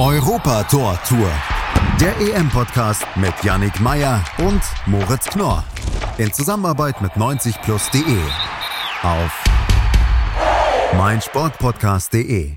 Europa 0.00 0.62
Tor 0.62 0.98
Tour. 1.06 1.30
Der 2.00 2.16
EM-Podcast 2.18 3.04
mit 3.16 3.34
Yannick 3.42 3.80
Meyer 3.80 4.24
und 4.38 4.62
Moritz 4.86 5.26
Knorr. 5.26 5.62
In 6.16 6.32
Zusammenarbeit 6.32 7.02
mit 7.02 7.12
90plus.de. 7.12 8.18
Auf 9.02 9.44
meinsportpodcast.de. 10.96 12.56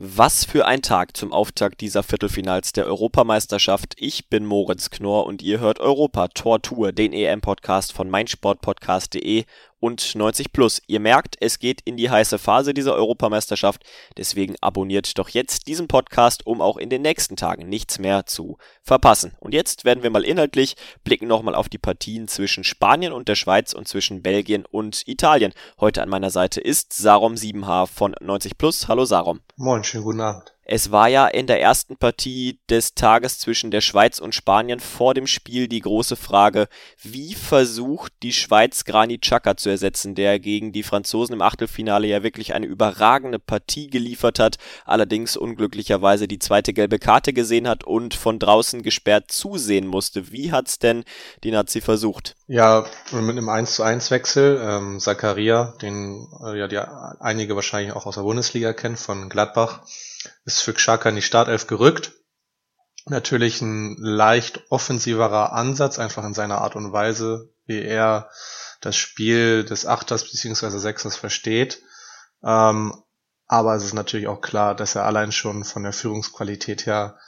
Was 0.00 0.44
für 0.44 0.64
ein 0.64 0.80
Tag 0.80 1.16
zum 1.16 1.32
Auftakt 1.32 1.80
dieser 1.80 2.04
Viertelfinals 2.04 2.72
der 2.72 2.86
Europameisterschaft. 2.86 3.94
Ich 3.98 4.28
bin 4.28 4.46
Moritz 4.46 4.90
Knorr 4.90 5.26
und 5.26 5.42
ihr 5.42 5.60
hört 5.60 5.80
Europa 5.80 6.28
Tor 6.28 6.62
Tour, 6.62 6.92
den 6.92 7.12
EM-Podcast 7.12 7.92
von 7.92 8.08
meinsportpodcast.de 8.08 9.44
und 9.80 10.14
90 10.14 10.52
Plus. 10.52 10.82
Ihr 10.86 11.00
merkt, 11.00 11.36
es 11.40 11.58
geht 11.58 11.80
in 11.82 11.96
die 11.96 12.10
heiße 12.10 12.38
Phase 12.38 12.74
dieser 12.74 12.94
Europameisterschaft, 12.94 13.82
deswegen 14.16 14.56
abonniert 14.60 15.18
doch 15.18 15.28
jetzt 15.28 15.66
diesen 15.66 15.88
Podcast, 15.88 16.46
um 16.46 16.60
auch 16.60 16.76
in 16.76 16.90
den 16.90 17.02
nächsten 17.02 17.36
Tagen 17.36 17.68
nichts 17.68 17.98
mehr 17.98 18.26
zu 18.26 18.58
verpassen. 18.82 19.32
Und 19.40 19.54
jetzt 19.54 19.84
werden 19.84 20.02
wir 20.02 20.10
mal 20.10 20.24
inhaltlich 20.24 20.76
blicken 21.04 21.28
nochmal 21.28 21.54
auf 21.54 21.68
die 21.68 21.78
Partien 21.78 22.28
zwischen 22.28 22.64
Spanien 22.64 23.12
und 23.12 23.28
der 23.28 23.34
Schweiz 23.34 23.72
und 23.72 23.88
zwischen 23.88 24.22
Belgien 24.22 24.64
und 24.64 25.06
Italien. 25.06 25.52
Heute 25.80 26.02
an 26.02 26.08
meiner 26.08 26.30
Seite 26.30 26.60
ist 26.60 26.92
Sarom 26.92 27.34
7H 27.34 27.86
von 27.86 28.14
90 28.20 28.58
Plus. 28.58 28.88
Hallo 28.88 29.04
Sarom. 29.04 29.40
Moin, 29.56 29.84
schönen 29.84 30.04
guten 30.04 30.20
Abend. 30.20 30.57
Es 30.70 30.90
war 30.90 31.08
ja 31.08 31.26
in 31.26 31.46
der 31.46 31.62
ersten 31.62 31.96
Partie 31.96 32.60
des 32.68 32.94
Tages 32.94 33.38
zwischen 33.38 33.70
der 33.70 33.80
Schweiz 33.80 34.18
und 34.18 34.34
Spanien 34.34 34.80
vor 34.80 35.14
dem 35.14 35.26
Spiel 35.26 35.66
die 35.66 35.80
große 35.80 36.14
Frage, 36.14 36.68
wie 37.02 37.34
versucht 37.34 38.12
die 38.22 38.34
Schweiz 38.34 38.84
Granit 38.84 39.22
Xhaka 39.22 39.56
zu 39.56 39.70
ersetzen, 39.70 40.14
der 40.14 40.38
gegen 40.38 40.70
die 40.72 40.82
Franzosen 40.82 41.32
im 41.32 41.40
Achtelfinale 41.40 42.06
ja 42.06 42.22
wirklich 42.22 42.52
eine 42.52 42.66
überragende 42.66 43.38
Partie 43.38 43.86
geliefert 43.86 44.38
hat, 44.38 44.58
allerdings 44.84 45.38
unglücklicherweise 45.38 46.28
die 46.28 46.38
zweite 46.38 46.74
gelbe 46.74 46.98
Karte 46.98 47.32
gesehen 47.32 47.66
hat 47.66 47.84
und 47.84 48.12
von 48.12 48.38
draußen 48.38 48.82
gesperrt 48.82 49.32
zusehen 49.32 49.86
musste. 49.86 50.32
Wie 50.32 50.52
hat's 50.52 50.78
denn 50.78 51.04
die 51.44 51.50
Nazi 51.50 51.80
versucht? 51.80 52.36
Ja, 52.50 52.86
mit 53.12 53.36
einem 53.36 53.50
1 53.50 53.74
zu 53.74 53.82
1 53.82 54.10
Wechsel, 54.10 54.58
ähm, 54.62 55.00
Zakaria, 55.00 55.74
den 55.82 56.26
äh, 56.42 56.58
ja 56.58 56.66
die 56.66 56.78
einige 56.78 57.54
wahrscheinlich 57.56 57.94
auch 57.94 58.06
aus 58.06 58.14
der 58.14 58.22
Bundesliga 58.22 58.72
kennen, 58.72 58.96
von 58.96 59.28
Gladbach, 59.28 59.82
ist 60.46 60.62
für 60.62 60.72
Xhaka 60.72 61.10
in 61.10 61.16
die 61.16 61.22
Startelf 61.22 61.66
gerückt. 61.66 62.12
Natürlich 63.04 63.60
ein 63.60 63.96
leicht 63.98 64.62
offensiverer 64.70 65.52
Ansatz, 65.52 65.98
einfach 65.98 66.24
in 66.24 66.32
seiner 66.32 66.62
Art 66.62 66.74
und 66.74 66.90
Weise, 66.90 67.50
wie 67.66 67.82
er 67.82 68.30
das 68.80 68.96
Spiel 68.96 69.64
des 69.64 69.84
Achters 69.84 70.24
bzw. 70.24 70.78
Sechsers 70.78 71.16
versteht. 71.16 71.82
Ähm, 72.42 72.94
aber 73.46 73.74
es 73.74 73.84
ist 73.84 73.92
natürlich 73.92 74.26
auch 74.26 74.40
klar, 74.40 74.74
dass 74.74 74.94
er 74.94 75.04
allein 75.04 75.32
schon 75.32 75.64
von 75.64 75.82
der 75.82 75.92
Führungsqualität 75.92 76.86
her 76.86 77.18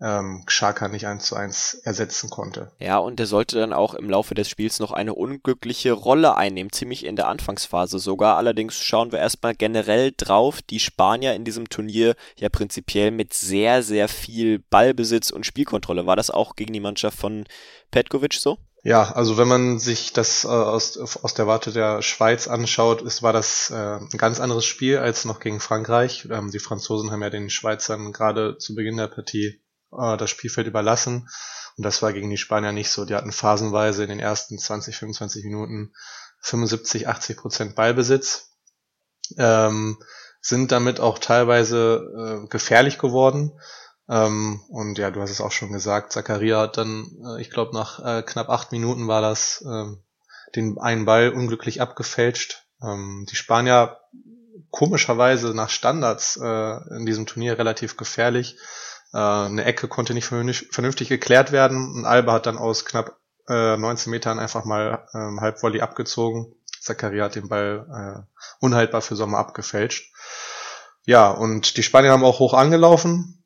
ähm, 0.00 0.44
Xhaka 0.46 0.88
nicht 0.88 1.06
eins 1.06 1.26
zu 1.26 1.34
eins 1.34 1.74
ersetzen 1.84 2.30
konnte. 2.30 2.70
Ja, 2.78 2.98
und 2.98 3.18
er 3.18 3.26
sollte 3.26 3.58
dann 3.58 3.72
auch 3.72 3.94
im 3.94 4.08
Laufe 4.08 4.34
des 4.34 4.48
Spiels 4.48 4.78
noch 4.78 4.92
eine 4.92 5.14
unglückliche 5.14 5.92
Rolle 5.92 6.36
einnehmen, 6.36 6.72
ziemlich 6.72 7.04
in 7.04 7.16
der 7.16 7.28
Anfangsphase 7.28 7.98
sogar. 7.98 8.36
Allerdings 8.36 8.82
schauen 8.82 9.12
wir 9.12 9.18
erstmal 9.18 9.54
generell 9.54 10.12
drauf, 10.16 10.62
die 10.62 10.80
Spanier 10.80 11.34
in 11.34 11.44
diesem 11.44 11.68
Turnier 11.68 12.14
ja 12.36 12.48
prinzipiell 12.48 13.10
mit 13.10 13.34
sehr, 13.34 13.82
sehr 13.82 14.08
viel 14.08 14.60
Ballbesitz 14.70 15.30
und 15.30 15.46
Spielkontrolle. 15.46 16.06
War 16.06 16.16
das 16.16 16.30
auch 16.30 16.54
gegen 16.54 16.72
die 16.72 16.80
Mannschaft 16.80 17.18
von 17.18 17.44
Petkovic 17.90 18.34
so? 18.34 18.58
Ja, 18.84 19.10
also 19.10 19.36
wenn 19.36 19.48
man 19.48 19.80
sich 19.80 20.12
das 20.12 20.44
äh, 20.44 20.48
aus, 20.48 20.96
aus 20.96 21.34
der 21.34 21.48
Warte 21.48 21.72
der 21.72 22.00
Schweiz 22.00 22.46
anschaut, 22.46 23.02
ist, 23.02 23.22
war 23.22 23.32
das 23.32 23.70
äh, 23.70 23.74
ein 23.74 24.16
ganz 24.16 24.38
anderes 24.38 24.64
Spiel 24.64 24.98
als 24.98 25.24
noch 25.24 25.40
gegen 25.40 25.58
Frankreich. 25.58 26.28
Ähm, 26.30 26.52
die 26.52 26.60
Franzosen 26.60 27.10
haben 27.10 27.22
ja 27.22 27.30
den 27.30 27.50
Schweizern 27.50 28.12
gerade 28.12 28.56
zu 28.58 28.76
Beginn 28.76 28.96
der 28.96 29.08
Partie 29.08 29.60
äh, 29.92 30.16
das 30.16 30.30
Spielfeld 30.30 30.66
überlassen. 30.66 31.28
Und 31.76 31.84
das 31.84 32.02
war 32.02 32.12
gegen 32.12 32.30
die 32.30 32.36
Spanier 32.36 32.72
nicht 32.72 32.90
so. 32.90 33.04
Die 33.04 33.14
hatten 33.14 33.32
phasenweise 33.32 34.02
in 34.02 34.08
den 34.08 34.20
ersten 34.20 34.58
20, 34.58 34.96
25 34.96 35.44
Minuten 35.44 35.92
75, 36.40 37.08
80 37.08 37.36
Prozent 37.36 37.74
Ballbesitz. 37.74 38.50
Ähm, 39.36 39.98
sind 40.40 40.72
damit 40.72 41.00
auch 41.00 41.18
teilweise 41.18 42.42
äh, 42.44 42.48
gefährlich 42.48 42.98
geworden. 42.98 43.52
Ähm, 44.08 44.62
und 44.68 44.98
ja, 44.98 45.10
du 45.10 45.20
hast 45.20 45.30
es 45.30 45.40
auch 45.40 45.52
schon 45.52 45.72
gesagt, 45.72 46.12
Zakaria 46.12 46.60
hat 46.60 46.78
dann, 46.78 47.10
äh, 47.24 47.40
ich 47.40 47.50
glaube, 47.50 47.74
nach 47.74 48.04
äh, 48.04 48.22
knapp 48.22 48.48
acht 48.48 48.72
Minuten 48.72 49.06
war 49.06 49.20
das, 49.20 49.62
äh, 49.66 49.84
den 50.56 50.78
einen 50.78 51.04
Ball 51.04 51.30
unglücklich 51.30 51.80
abgefälscht. 51.82 52.64
Ähm, 52.82 53.26
die 53.30 53.36
Spanier 53.36 53.98
komischerweise 54.70 55.54
nach 55.54 55.70
Standards 55.70 56.38
äh, 56.42 56.96
in 56.96 57.06
diesem 57.06 57.26
Turnier 57.26 57.58
relativ 57.58 57.96
gefährlich. 57.96 58.58
Äh, 59.12 59.18
eine 59.18 59.64
Ecke 59.64 59.88
konnte 59.88 60.14
nicht 60.14 60.26
vernünftig 60.26 61.08
geklärt 61.08 61.52
werden. 61.52 61.92
Und 61.94 62.04
Alba 62.04 62.34
hat 62.34 62.46
dann 62.46 62.58
aus 62.58 62.84
knapp 62.84 63.18
äh, 63.48 63.76
19 63.76 64.10
Metern 64.10 64.38
einfach 64.38 64.64
mal 64.64 65.06
ähm, 65.14 65.40
Halbvolley 65.40 65.80
abgezogen. 65.80 66.54
Zakaria 66.80 67.24
hat 67.24 67.34
den 67.34 67.48
Ball 67.48 68.26
äh, 68.28 68.64
unhaltbar 68.64 69.02
für 69.02 69.16
Sommer 69.16 69.38
abgefälscht. 69.38 70.12
Ja, 71.06 71.30
und 71.30 71.76
die 71.76 71.82
Spanier 71.82 72.12
haben 72.12 72.24
auch 72.24 72.38
hoch 72.38 72.54
angelaufen. 72.54 73.44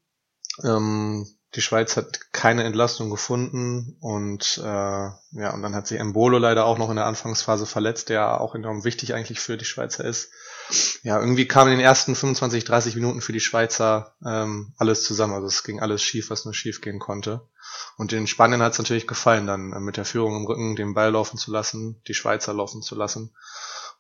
Ähm, 0.62 1.26
die 1.54 1.62
Schweiz 1.62 1.96
hat 1.96 2.32
keine 2.32 2.64
Entlastung 2.64 3.10
gefunden 3.10 3.96
und 4.00 4.58
äh, 4.58 4.66
ja, 4.66 5.52
und 5.52 5.62
dann 5.62 5.74
hat 5.74 5.86
sich 5.86 6.00
Embolo 6.00 6.38
leider 6.38 6.64
auch 6.64 6.78
noch 6.78 6.88
in 6.88 6.96
der 6.96 7.06
Anfangsphase 7.06 7.66
verletzt, 7.66 8.08
der 8.08 8.40
auch 8.40 8.54
enorm 8.54 8.84
wichtig 8.84 9.14
eigentlich 9.14 9.38
für 9.38 9.58
die 9.58 9.66
Schweizer 9.66 10.04
ist 10.04 10.30
ja, 11.02 11.18
irgendwie 11.18 11.46
kam 11.46 11.68
in 11.68 11.72
den 11.72 11.84
ersten 11.84 12.14
25, 12.14 12.64
30 12.64 12.94
Minuten 12.94 13.20
für 13.20 13.32
die 13.32 13.40
Schweizer 13.40 14.14
ähm, 14.24 14.72
alles 14.78 15.04
zusammen. 15.04 15.34
Also 15.34 15.46
es 15.46 15.64
ging 15.64 15.80
alles 15.80 16.02
schief, 16.02 16.30
was 16.30 16.44
nur 16.44 16.54
schief 16.54 16.80
gehen 16.80 16.98
konnte. 16.98 17.48
Und 17.96 18.12
den 18.12 18.26
Spaniern 18.26 18.62
hat 18.62 18.72
es 18.72 18.78
natürlich 18.78 19.06
gefallen, 19.06 19.46
dann 19.46 19.72
äh, 19.72 19.80
mit 19.80 19.96
der 19.96 20.04
Führung 20.04 20.36
im 20.36 20.46
Rücken 20.46 20.76
den 20.76 20.94
Ball 20.94 21.10
laufen 21.10 21.38
zu 21.38 21.50
lassen, 21.50 22.00
die 22.06 22.14
Schweizer 22.14 22.54
laufen 22.54 22.82
zu 22.82 22.94
lassen. 22.94 23.34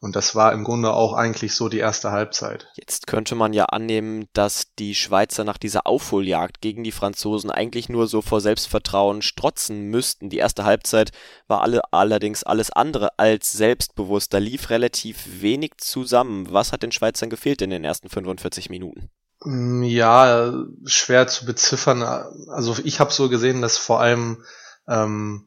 Und 0.02 0.16
das 0.16 0.34
war 0.34 0.52
im 0.52 0.64
Grunde 0.64 0.92
auch 0.92 1.12
eigentlich 1.12 1.54
so 1.54 1.68
die 1.68 1.78
erste 1.78 2.10
Halbzeit. 2.10 2.66
Jetzt 2.74 3.06
könnte 3.06 3.36
man 3.36 3.52
ja 3.52 3.66
annehmen, 3.66 4.26
dass 4.32 4.74
die 4.74 4.96
Schweizer 4.96 5.44
nach 5.44 5.58
dieser 5.58 5.86
Aufholjagd 5.86 6.60
gegen 6.60 6.82
die 6.82 6.90
Franzosen 6.90 7.52
eigentlich 7.52 7.88
nur 7.88 8.08
so 8.08 8.20
vor 8.20 8.40
Selbstvertrauen 8.40 9.22
strotzen 9.22 9.82
müssten. 9.90 10.28
Die 10.28 10.38
erste 10.38 10.64
Halbzeit 10.64 11.12
war 11.46 11.62
alle 11.62 11.82
allerdings 11.92 12.42
alles 12.42 12.72
andere 12.72 13.16
als 13.16 13.52
selbstbewusst. 13.52 14.34
Da 14.34 14.38
lief 14.38 14.70
relativ 14.70 15.40
wenig 15.40 15.74
zusammen. 15.76 16.48
Was 16.50 16.72
hat 16.72 16.82
den 16.82 16.90
Schweizern 16.90 17.30
gefehlt 17.30 17.62
in 17.62 17.70
den 17.70 17.84
ersten 17.84 18.08
45 18.08 18.70
Minuten? 18.70 19.08
Mm, 19.44 19.84
ja, 19.84 20.52
schwer 20.84 21.28
zu 21.28 21.46
beziffern. 21.46 22.02
Also 22.02 22.74
ich 22.82 22.98
habe 22.98 23.12
so 23.12 23.28
gesehen, 23.28 23.62
dass 23.62 23.78
vor 23.78 24.00
allem 24.00 24.42
ähm, 24.88 25.46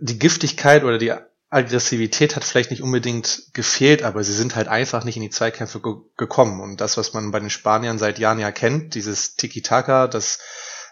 die 0.00 0.18
Giftigkeit 0.18 0.82
oder 0.82 0.98
die 0.98 1.12
Aggressivität 1.50 2.36
hat 2.36 2.44
vielleicht 2.44 2.70
nicht 2.70 2.82
unbedingt 2.82 3.52
gefehlt, 3.52 4.04
aber 4.04 4.22
sie 4.22 4.32
sind 4.32 4.54
halt 4.54 4.68
einfach 4.68 5.04
nicht 5.04 5.16
in 5.16 5.22
die 5.22 5.30
Zweikämpfe 5.30 5.80
ge 5.80 5.94
gekommen. 6.16 6.60
Und 6.60 6.80
das, 6.80 6.96
was 6.96 7.12
man 7.12 7.32
bei 7.32 7.40
den 7.40 7.50
Spaniern 7.50 7.98
seit 7.98 8.20
Jahren 8.20 8.38
ja 8.38 8.52
kennt, 8.52 8.94
dieses 8.94 9.34
Tiki-Taka, 9.34 10.06
das 10.06 10.38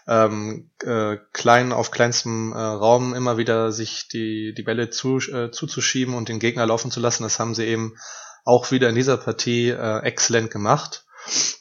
ähm, 0.05 0.69
äh, 0.83 1.17
klein 1.31 1.71
auf 1.71 1.91
kleinstem 1.91 2.51
äh, 2.51 2.57
Raum 2.57 3.13
immer 3.13 3.37
wieder 3.37 3.71
sich 3.71 4.09
die, 4.09 4.53
die 4.53 4.63
Bälle 4.63 4.89
zu, 4.89 5.19
äh, 5.19 5.49
zuzuschieben 5.51 6.13
und 6.13 6.27
den 6.27 6.39
Gegner 6.39 6.65
laufen 6.65 6.91
zu 6.91 6.99
lassen, 6.99 7.23
das 7.23 7.39
haben 7.39 7.55
sie 7.55 7.65
eben 7.65 7.95
auch 8.43 8.71
wieder 8.71 8.89
in 8.89 8.95
dieser 8.95 9.17
Partie 9.17 9.69
äh, 9.69 9.99
exzellent 9.99 10.51
gemacht. 10.51 11.05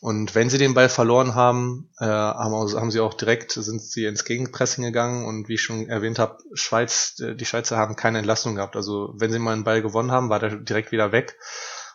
Und 0.01 0.35
wenn 0.35 0.51
sie 0.51 0.59
den 0.59 0.75
Ball 0.75 0.89
verloren 0.89 1.35
haben, 1.35 1.91
äh, 1.99 2.05
haben, 2.07 2.55
haben, 2.55 2.91
sie 2.91 3.01
auch 3.01 3.15
direkt, 3.15 3.53
sind 3.53 3.83
sie 3.83 4.05
ins 4.05 4.25
Gegenpressing 4.25 4.85
gegangen 4.85 5.27
und 5.27 5.49
wie 5.49 5.55
ich 5.55 5.63
schon 5.63 5.89
erwähnt 5.89 6.19
habe, 6.19 6.39
Schweiz, 6.55 7.19
äh, 7.21 7.35
die 7.35 7.45
Schweizer 7.45 7.77
haben 7.77 7.97
keine 7.97 8.19
Entlastung 8.19 8.55
gehabt. 8.55 8.77
Also 8.77 9.13
wenn 9.17 9.33
sie 9.33 9.39
mal 9.39 9.53
einen 9.53 9.65
Ball 9.65 9.83
gewonnen 9.83 10.13
haben, 10.13 10.31
war 10.31 10.39
der 10.39 10.57
direkt 10.57 10.93
wieder 10.93 11.13
weg. 11.13 11.37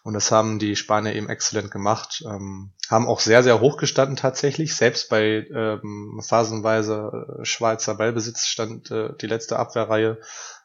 Und 0.04 0.16
das 0.16 0.32
haben 0.32 0.60
die 0.60 0.76
Spanier 0.76 1.16
eben 1.16 1.30
exzellent 1.30 1.72
gemacht. 1.72 2.24
Ähm, 2.26 2.74
haben 2.90 3.08
auch 3.08 3.22
sehr, 3.22 3.42
sehr 3.42 3.62
hoch 3.62 3.78
gestanden 3.78 4.18
tatsächlich. 4.18 4.76
Selbst 4.76 5.10
bei 5.10 5.48
ähm, 5.56 6.20
phasenweise 6.22 7.40
äh, 7.40 7.46
Schweizer 7.46 7.96
Ballbesitz 7.96 8.46
stand 8.46 8.92
äh, 8.92 9.16
die 9.22 9.28
letzte 9.28 9.58
Abwehrreihe 9.58 10.20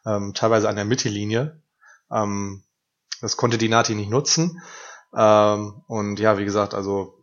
ähm, 0.05 0.33
teilweise 0.35 0.67
an 0.67 0.75
der 0.75 0.83
Mittellinie. 0.83 1.61
Ähm, 2.11 2.63
das 3.21 3.37
konnte 3.37 3.57
die 3.57 3.69
Nati 3.69 3.95
nicht 3.95 4.09
nutzen. 4.09 4.61
Ähm, 5.15 5.83
und 5.87 6.19
ja, 6.19 6.37
wie 6.37 6.45
gesagt, 6.45 6.73
also 6.73 7.19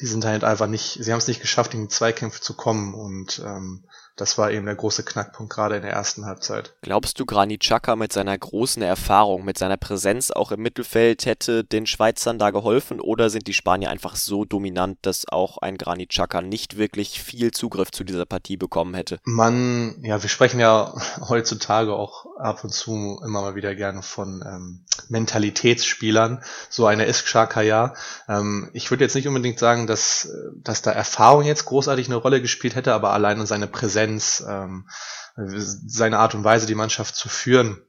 die 0.00 0.06
sind 0.06 0.24
halt 0.24 0.44
einfach 0.44 0.66
nicht, 0.66 0.98
sie 1.00 1.12
haben 1.12 1.18
es 1.18 1.28
nicht 1.28 1.40
geschafft, 1.40 1.74
in 1.74 1.82
die 1.82 1.88
Zweikämpfe 1.88 2.40
zu 2.40 2.54
kommen 2.54 2.94
und 2.94 3.42
ähm, 3.44 3.84
das 4.16 4.36
war 4.36 4.50
eben 4.50 4.66
der 4.66 4.74
große 4.74 5.02
Knackpunkt 5.02 5.52
gerade 5.52 5.76
in 5.76 5.82
der 5.82 5.92
ersten 5.92 6.26
Halbzeit. 6.26 6.74
Glaubst 6.82 7.18
du, 7.18 7.24
Granit 7.24 7.60
Xhaka 7.60 7.96
mit 7.96 8.12
seiner 8.12 8.36
großen 8.36 8.82
Erfahrung, 8.82 9.44
mit 9.44 9.56
seiner 9.56 9.78
Präsenz 9.78 10.30
auch 10.30 10.52
im 10.52 10.60
Mittelfeld 10.60 11.24
hätte 11.24 11.64
den 11.64 11.86
Schweizern 11.86 12.38
da 12.38 12.50
geholfen 12.50 13.00
oder 13.00 13.30
sind 13.30 13.46
die 13.46 13.54
Spanier 13.54 13.90
einfach 13.90 14.16
so 14.16 14.44
dominant, 14.44 14.98
dass 15.02 15.26
auch 15.28 15.58
ein 15.58 15.78
Granit 15.78 16.10
Xhaka 16.10 16.42
nicht 16.42 16.76
wirklich 16.76 17.22
viel 17.22 17.50
Zugriff 17.50 17.90
zu 17.90 18.04
dieser 18.04 18.26
Partie 18.26 18.58
bekommen 18.58 18.94
hätte? 18.94 19.20
Man, 19.24 19.96
ja, 20.02 20.22
wir 20.22 20.28
sprechen 20.28 20.60
ja 20.60 20.94
heutzutage 21.28 21.94
auch 21.94 22.26
ab 22.36 22.62
und 22.62 22.70
zu 22.70 23.20
immer 23.24 23.40
mal 23.40 23.54
wieder 23.54 23.74
gerne 23.74 24.02
von 24.02 24.44
ähm, 24.46 24.84
Mentalitätsspielern. 25.10 26.42
So 26.68 26.86
eine 26.86 27.04
ist 27.04 27.28
Shakaya. 27.28 27.94
Ähm, 28.28 28.70
ich 28.72 28.90
würde 28.90 29.04
jetzt 29.04 29.14
nicht 29.14 29.28
unbedingt 29.28 29.58
sagen, 29.58 29.86
dass, 29.86 30.30
dass 30.54 30.82
da 30.82 30.92
Erfahrung 30.92 31.44
jetzt 31.44 31.66
großartig 31.66 32.06
eine 32.06 32.16
Rolle 32.16 32.40
gespielt 32.40 32.74
hätte, 32.74 32.94
aber 32.94 33.12
allein 33.12 33.44
seine 33.46 33.66
Präsenz, 33.66 34.44
ähm, 34.48 34.88
seine 35.36 36.18
Art 36.18 36.34
und 36.34 36.44
Weise, 36.44 36.66
die 36.66 36.74
Mannschaft 36.74 37.16
zu 37.16 37.28
führen, 37.28 37.82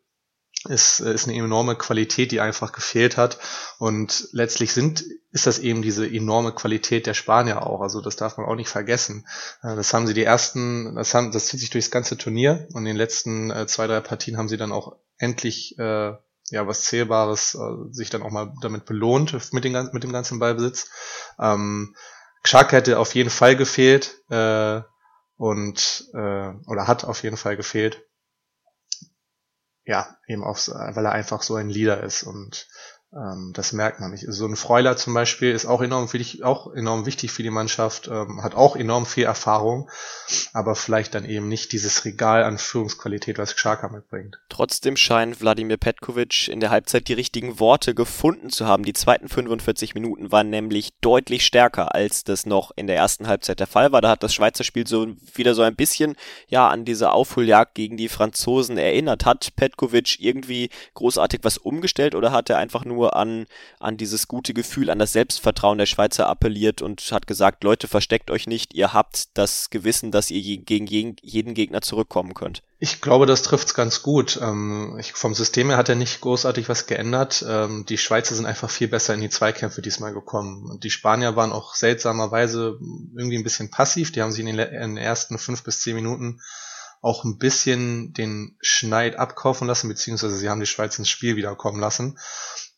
ist, 0.70 1.00
ist 1.00 1.28
eine 1.28 1.38
enorme 1.38 1.76
Qualität, 1.76 2.32
die 2.32 2.40
einfach 2.40 2.72
gefehlt 2.72 3.18
hat. 3.18 3.40
Und 3.80 4.28
letztlich 4.32 4.74
sind, 4.74 5.04
ist 5.32 5.48
das 5.48 5.60
eben 5.60 5.82
diese 5.82 6.08
enorme 6.08 6.52
Qualität 6.52 7.08
der 7.08 7.14
Spanier 7.14 7.66
auch. 7.66 7.82
Also 7.82 8.02
das 8.02 8.16
darf 8.16 8.38
man 8.38 8.46
auch 8.46 8.56
nicht 8.56 8.70
vergessen. 8.70 9.26
Äh, 9.64 9.76
das 9.76 9.94
haben 9.94 10.08
sie 10.08 10.14
die 10.14 10.24
ersten, 10.24 10.96
das 10.96 11.14
haben, 11.14 11.32
das 11.32 11.48
zieht 11.48 11.60
sich 11.60 11.72
durchs 11.72 11.92
ganze 11.92 12.18
Turnier 12.18 12.68
und 12.74 12.82
in 12.82 12.86
den 12.86 12.98
letzten 12.98 13.50
äh, 13.50 13.66
zwei, 13.68 13.88
drei 13.88 14.02
Partien 14.02 14.38
haben 14.38 14.50
sie 14.50 14.58
dann 14.58 14.72
auch 14.72 14.98
endlich 15.18 15.78
äh, 15.80 16.14
ja 16.52 16.68
was 16.68 16.84
Zählbares 16.84 17.56
äh, 17.56 17.94
sich 17.94 18.10
dann 18.10 18.22
auch 18.22 18.32
mal 18.32 18.54
damit 18.62 18.86
belohnt 18.86 19.34
mit, 19.54 19.64
den, 19.64 19.90
mit 19.92 20.04
dem 20.04 20.12
ganzen 20.12 20.40
Ballbesitz. 20.40 20.90
Ähm, 21.40 21.96
Xhaka 22.44 22.78
hätte 22.78 23.00
auf 23.00 23.16
jeden 23.16 23.30
Fall 23.30 23.56
gefehlt 23.56 24.22
äh, 24.30 24.82
und 25.38 26.10
äh, 26.14 26.54
oder 26.68 26.88
hat 26.88 27.04
auf 27.04 27.24
jeden 27.24 27.38
Fall 27.38 27.58
gefehlt 27.58 28.04
ja, 29.86 30.16
eben 30.28 30.44
auch, 30.44 30.58
weil 30.58 31.06
er 31.06 31.12
einfach 31.12 31.42
so 31.42 31.56
ein 31.56 31.70
Leader 31.70 32.02
ist 32.02 32.24
und 32.24 32.68
ähm, 33.14 33.52
das 33.54 33.74
merkt 33.74 34.00
man 34.00 34.12
nicht. 34.12 34.26
So 34.28 34.46
ein 34.46 34.56
Freuler 34.56 34.96
zum 34.96 35.14
Beispiel 35.14 35.52
ist 35.52 35.66
auch 35.66 35.82
enorm 35.82 36.12
wichtig, 36.14 36.44
auch 36.44 36.74
enorm 36.74 37.06
wichtig 37.06 37.32
für 37.32 37.44
die 37.44 37.50
Mannschaft, 37.50 38.08
ähm, 38.08 38.42
hat 38.42 38.56
auch 38.56 38.78
enorm 38.78 39.06
viel 39.06 39.26
Erfahrung, 39.26 39.90
aber 40.54 40.76
vielleicht 40.76 41.14
dann 41.14 41.26
eben 41.26 41.50
nicht 41.50 41.74
dieses 41.74 42.06
Regal 42.06 42.44
an 42.44 42.58
Führungsqualität, 42.58 43.38
was 43.38 43.56
Xhaka 43.56 43.90
mitbringt. 43.90 44.40
Trotzdem 44.48 44.96
scheint 44.96 45.42
Wladimir 45.42 45.76
Petkovic 45.76 46.48
in 46.48 46.62
der 46.62 46.70
Halbzeit 46.70 47.10
die 47.10 47.14
richtigen 47.14 47.60
Worte 47.60 47.94
gefunden 47.94 48.50
zu 48.50 48.66
haben. 48.66 48.84
Die 48.84 48.94
zweiten 48.94 49.28
45 49.28 49.94
Minuten 49.94 50.32
waren 50.32 50.50
nämlich 50.50 50.94
deutlich 51.02 51.46
stärker, 51.46 51.94
als 51.94 52.24
das 52.24 52.46
noch 52.46 52.72
in 52.78 52.88
der 52.88 52.96
ersten 52.96 53.28
Halbzeit 53.28 53.60
der 53.60 53.68
Fall 53.68 53.92
war. 53.92 54.00
Da 54.00 54.10
hat 54.12 54.24
das 54.24 54.34
Schweizer 54.34 54.64
Spiel 54.64 54.88
so 54.88 55.08
wieder 55.34 55.54
so 55.54 55.64
ein 55.64 55.76
bisschen 55.76 56.16
ja 56.48 56.70
an 56.70 56.86
diese 56.86 57.12
Aufholjagd 57.12 57.76
gegen 57.76 57.98
die 57.98 58.10
Franzosen 58.10 58.78
erinnert. 58.78 59.26
Hat 59.26 59.54
Petkovic 59.58 60.18
irgendwie 60.20 60.70
großartig 60.94 61.42
was 61.44 61.58
umgestellt 61.58 62.16
oder 62.16 62.32
hat 62.32 62.50
er 62.50 62.58
einfach 62.58 62.86
nur 62.86 63.01
nur 63.02 63.16
an, 63.16 63.48
an 63.80 63.98
dieses 63.98 64.28
gute 64.28 64.54
Gefühl, 64.54 64.90
an 64.90 65.00
das 65.00 65.14
Selbstvertrauen 65.14 65.80
der 65.80 65.88
Schweizer 65.88 66.28
appelliert 66.28 66.82
und 66.82 67.02
hat 67.12 67.26
gesagt, 67.26 67.64
Leute, 67.64 67.88
versteckt 67.88 68.30
euch 68.30 68.48
nicht, 68.48 68.74
ihr 68.74 68.94
habt 68.94 69.38
das 69.38 69.70
Gewissen, 69.72 70.12
dass 70.12 70.30
ihr 70.30 70.58
gegen 70.60 70.88
jeden 70.88 71.54
Gegner 71.54 71.82
zurückkommen 71.82 72.34
könnt. 72.34 72.62
Ich 72.78 73.02
glaube, 73.02 73.26
das 73.26 73.44
trifft's 73.44 73.74
ganz 73.74 74.02
gut. 74.02 74.40
Ähm, 74.42 74.98
ich, 75.00 75.14
vom 75.14 75.36
System 75.36 75.70
her 75.70 75.78
hat 75.78 75.90
er 75.90 75.96
nicht 75.96 76.22
großartig 76.22 76.68
was 76.68 76.88
geändert. 76.88 77.46
Ähm, 77.48 77.86
die 77.88 77.98
Schweizer 77.98 78.34
sind 78.34 78.48
einfach 78.48 78.72
viel 78.72 78.88
besser 78.88 79.14
in 79.14 79.22
die 79.22 79.30
Zweikämpfe 79.30 79.84
diesmal 79.84 80.14
gekommen. 80.14 80.68
Und 80.68 80.84
die 80.84 80.90
Spanier 80.90 81.36
waren 81.36 81.52
auch 81.52 81.76
seltsamerweise 81.76 82.80
irgendwie 83.16 83.38
ein 83.38 83.44
bisschen 83.44 83.70
passiv. 83.70 84.12
Die 84.12 84.22
haben 84.24 84.32
sich 84.32 84.44
in 84.44 84.58
den, 84.58 84.68
in 84.68 84.96
den 84.96 84.98
ersten 84.98 85.38
fünf 85.38 85.64
bis 85.64 85.82
zehn 85.82 85.94
Minuten 85.94 86.42
auch 87.02 87.24
ein 87.24 87.38
bisschen 87.38 88.14
den 88.14 88.56
Schneid 88.62 89.16
abkaufen 89.16 89.68
lassen, 89.68 89.88
beziehungsweise 89.88 90.38
sie 90.38 90.50
haben 90.50 90.60
die 90.60 90.68
Schweiz 90.68 90.98
ins 91.00 91.10
Spiel 91.10 91.36
wiederkommen 91.36 91.80
lassen. 91.80 92.18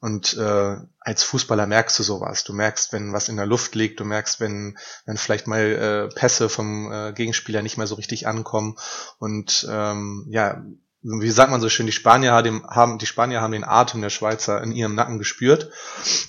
Und 0.03 0.35
äh, 0.35 0.75
als 1.00 1.23
Fußballer 1.23 1.65
merkst 1.65 1.97
du 1.97 2.03
sowas. 2.03 2.44
Du 2.44 2.51
merkst, 2.51 2.91
wenn 2.91 3.13
was 3.13 3.29
in 3.29 3.38
der 3.38 3.45
Luft 3.45 3.73
liegt, 3.73 4.01
du 4.01 4.03
merkst, 4.03 4.41
wenn, 4.41 4.77
wenn 5.05 5.15
vielleicht 5.15 5.47
mal 5.47 5.61
äh, 5.61 6.13
Pässe 6.13 6.50
vom 6.50 6.91
äh, 6.91 7.13
Gegenspieler 7.13 7.61
nicht 7.61 7.77
mehr 7.77 7.88
so 7.88 7.95
richtig 7.95 8.27
ankommen. 8.27 8.75
Und 9.17 9.65
ähm, 9.71 10.25
ja, 10.29 10.61
wie 11.03 11.29
sagt 11.29 11.51
man 11.51 11.61
so 11.61 11.69
schön, 11.69 11.85
die 11.85 11.94
Spanier 11.94 12.33
haben, 12.33 12.97
die 12.97 13.05
Spanier 13.05 13.39
haben 13.39 13.53
den 13.53 13.63
Atem 13.63 14.01
der 14.01 14.09
Schweizer 14.09 14.61
in 14.61 14.73
ihrem 14.73 14.94
Nacken 14.94 15.19
gespürt. 15.19 15.71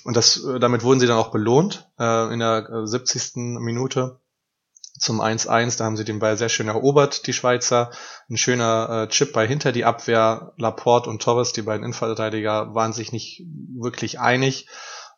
Und 0.05 0.15
das, 0.15 0.41
äh, 0.41 0.57
damit 0.57 0.83
wurden 0.83 1.01
sie 1.01 1.07
dann 1.07 1.17
auch 1.17 1.31
belohnt 1.31 1.91
äh, 1.99 2.33
in 2.33 2.39
der 2.39 2.87
70. 2.87 3.35
Äh, 3.35 3.39
Minute 3.59 4.21
zum 4.97 5.21
1-1. 5.21 5.77
Da 5.77 5.85
haben 5.85 5.97
sie 5.97 6.05
den 6.05 6.19
Ball 6.19 6.37
sehr 6.37 6.49
schön 6.49 6.67
erobert, 6.67 7.27
die 7.27 7.33
Schweizer. 7.33 7.91
Ein 8.29 8.37
schöner 8.37 9.03
äh, 9.03 9.07
Chip 9.09 9.33
bei 9.33 9.47
hinter 9.47 9.71
die 9.71 9.85
Abwehr. 9.85 10.53
Laporte 10.57 11.09
und 11.09 11.21
Torres, 11.21 11.53
die 11.53 11.61
beiden 11.61 11.83
Innenverteidiger, 11.83 12.73
waren 12.73 12.93
sich 12.93 13.11
nicht 13.11 13.43
wirklich 13.75 14.19
einig. 14.19 14.67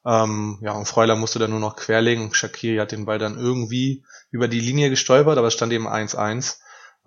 Ähm, 0.05 0.59
ja, 0.61 0.71
und 0.71 0.87
Freuler 0.87 1.15
musste 1.15 1.39
dann 1.39 1.51
nur 1.51 1.59
noch 1.59 1.75
querlegen. 1.75 2.33
Shakiri 2.33 2.77
hat 2.77 2.91
den 2.91 3.05
Ball 3.05 3.19
dann 3.19 3.37
irgendwie 3.37 4.03
über 4.31 4.47
die 4.47 4.59
Linie 4.59 4.89
gestolpert, 4.89 5.37
aber 5.37 5.47
es 5.47 5.53
stand 5.53 5.73
eben 5.73 5.87
1-1. 5.87 6.57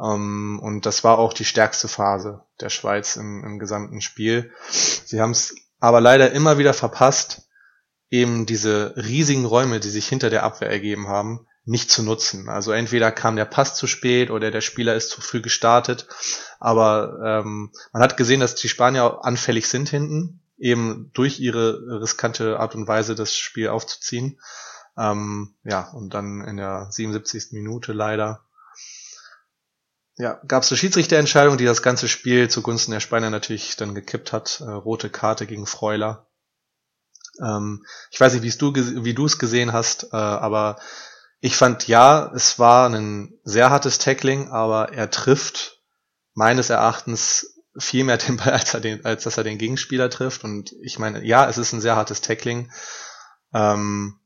Ähm, 0.01 0.61
und 0.63 0.87
das 0.87 1.05
war 1.05 1.19
auch 1.19 1.33
die 1.33 1.45
stärkste 1.45 1.89
Phase 1.89 2.43
der 2.61 2.71
Schweiz 2.71 3.17
im, 3.17 3.45
im 3.45 3.59
gesamten 3.59 4.01
Spiel. 4.01 4.53
Sie 4.71 5.21
haben 5.21 5.33
es 5.33 5.55
aber 5.79 6.01
leider 6.01 6.33
immer 6.33 6.59
wieder 6.59 6.75
verpasst, 6.75 7.49
eben 8.11 8.45
diese 8.45 8.95
riesigen 8.97 9.45
Räume, 9.45 9.81
die 9.81 9.89
sich 9.89 10.07
hinter 10.07 10.31
der 10.31 10.43
Abwehr 10.43 10.69
ergeben 10.69 11.09
haben, 11.09 11.47
nicht 11.65 11.91
zu 11.91 12.03
nutzen. 12.03 12.49
Also 12.49 12.73
entweder 12.73 13.13
kam 13.13 13.37
der 13.37 13.45
Pass 13.45 13.75
zu 13.75 13.87
spät 13.87 14.31
oder 14.31 14.51
der 14.51 14.61
Spieler 14.61 14.95
ist 14.95 15.11
zu 15.11 15.21
früh 15.21 15.41
gestartet. 15.41 16.07
Aber 16.59 17.43
ähm, 17.45 17.73
man 17.93 18.03
hat 18.03 18.17
gesehen, 18.17 18.41
dass 18.41 18.55
die 18.55 18.69
Spanier 18.69 19.21
anfällig 19.23 19.69
sind 19.69 19.89
hinten, 19.89 20.43
eben 20.59 21.11
durch 21.15 21.41
ihre 21.41 22.01
riskante 22.01 22.59
Art 22.59 22.75
und 22.75 22.89
Weise 22.89 23.15
das 23.15 23.37
Spiel 23.37 23.69
aufzuziehen. 23.69 24.41
Ähm, 24.97 25.55
ja, 25.65 25.91
und 25.93 26.15
dann 26.15 26.43
in 26.43 26.57
der 26.57 26.89
77. 26.91 27.53
Minute 27.53 27.93
leider 27.93 28.45
ja, 30.21 30.39
gab 30.47 30.63
es 30.63 30.71
eine 30.71 30.77
Schiedsrichterentscheidung, 30.77 31.57
die 31.57 31.65
das 31.65 31.83
ganze 31.83 32.07
Spiel 32.07 32.49
zugunsten 32.51 32.93
der 32.93 33.01
Spanier 33.01 33.31
natürlich 33.31 33.77
dann 33.77 33.95
gekippt 33.95 34.33
hat. 34.33 34.61
Äh, 34.61 34.71
rote 34.71 35.09
Karte 35.09 35.47
gegen 35.47 35.67
Freuler. 35.67 36.27
Ähm, 37.43 37.85
ich 38.11 38.21
weiß 38.21 38.35
nicht, 38.35 38.61
wie 38.61 39.15
du 39.15 39.25
es 39.25 39.39
gesehen 39.39 39.73
hast, 39.73 40.13
äh, 40.13 40.17
aber 40.17 40.79
ich 41.41 41.57
fand 41.57 41.89
ja, 41.89 42.31
es 42.35 42.59
war 42.59 42.89
ein 42.91 43.33
sehr 43.45 43.71
hartes 43.71 43.99
Tackling, 43.99 44.51
aber 44.51 44.93
er 44.93 45.11
trifft 45.11 45.81
meines 46.35 46.71
Erachtens 46.71 47.59
viel 47.79 48.05
mehr 48.05 48.19
den 48.19 48.37
Ball, 48.37 48.51
als, 48.53 48.75
er 48.75 48.81
den, 48.81 49.05
als 49.05 49.25
dass 49.25 49.39
er 49.39 49.45
den 49.45 49.59
Gegenspieler 49.59 50.11
trifft. 50.11 50.45
Und 50.45 50.75
ich 50.83 50.99
meine, 50.99 51.25
ja, 51.25 51.49
es 51.49 51.59
ist 51.59 51.73
ein 51.73 51.81
sehr 51.81 51.97
hartes 51.97 52.21
Tackling. 52.21 52.71
Ähm, 53.55 54.21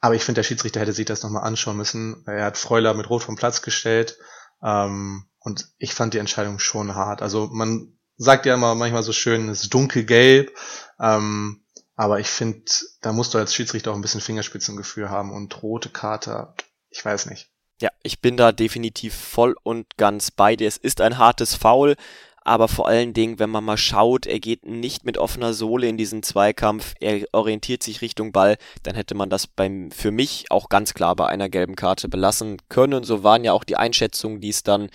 aber 0.00 0.14
ich 0.14 0.24
finde, 0.24 0.38
der 0.40 0.44
Schiedsrichter 0.44 0.80
hätte 0.80 0.92
sich 0.92 1.06
das 1.06 1.22
nochmal 1.22 1.42
anschauen 1.42 1.76
müssen. 1.76 2.22
Er 2.26 2.44
hat 2.44 2.58
Freuler 2.58 2.94
mit 2.94 3.10
Rot 3.10 3.24
vom 3.24 3.36
Platz 3.36 3.62
gestellt. 3.62 4.18
Ähm, 4.62 5.26
und 5.40 5.68
ich 5.78 5.94
fand 5.94 6.14
die 6.14 6.18
Entscheidung 6.18 6.58
schon 6.58 6.94
hart. 6.94 7.22
Also 7.22 7.48
man 7.50 7.98
sagt 8.16 8.46
ja 8.46 8.54
immer 8.54 8.74
manchmal 8.74 9.02
so 9.02 9.12
schön, 9.12 9.48
es 9.48 9.62
ist 9.62 9.74
dunkelgelb. 9.74 10.56
Ähm, 11.00 11.65
aber 11.96 12.20
ich 12.20 12.28
finde, 12.28 12.62
da 13.00 13.12
musst 13.12 13.34
du 13.34 13.38
als 13.38 13.54
Schiedsrichter 13.54 13.90
auch 13.90 13.96
ein 13.96 14.02
bisschen 14.02 14.20
Fingerspitzengefühl 14.20 15.10
haben 15.10 15.32
und 15.32 15.62
rote 15.62 15.88
Karte, 15.88 16.54
ich 16.90 17.04
weiß 17.04 17.26
nicht. 17.26 17.48
Ja, 17.80 17.90
ich 18.02 18.20
bin 18.20 18.36
da 18.36 18.52
definitiv 18.52 19.14
voll 19.14 19.54
und 19.62 19.96
ganz 19.96 20.30
bei 20.30 20.56
dir. 20.56 20.68
Es 20.68 20.76
ist 20.76 21.00
ein 21.00 21.18
hartes 21.18 21.54
Foul, 21.54 21.96
aber 22.46 22.68
vor 22.68 22.86
allen 22.86 23.12
Dingen, 23.12 23.38
wenn 23.38 23.50
man 23.50 23.64
mal 23.64 23.76
schaut, 23.76 24.26
er 24.26 24.38
geht 24.38 24.64
nicht 24.64 25.04
mit 25.04 25.18
offener 25.18 25.52
Sohle 25.52 25.88
in 25.88 25.96
diesen 25.96 26.22
Zweikampf, 26.22 26.94
er 27.00 27.26
orientiert 27.32 27.82
sich 27.82 28.02
Richtung 28.02 28.30
Ball, 28.30 28.56
dann 28.82 28.94
hätte 28.94 29.14
man 29.14 29.30
das 29.30 29.46
beim, 29.46 29.90
für 29.90 30.10
mich 30.10 30.46
auch 30.50 30.68
ganz 30.68 30.94
klar 30.94 31.16
bei 31.16 31.26
einer 31.26 31.48
gelben 31.48 31.76
Karte 31.76 32.08
belassen 32.08 32.58
können. 32.68 33.04
So 33.04 33.24
waren 33.24 33.42
ja 33.42 33.52
auch 33.52 33.64
die 33.64 33.76
Einschätzungen, 33.76 34.40
die 34.40 34.50
es 34.50 34.62
dann 34.62 34.90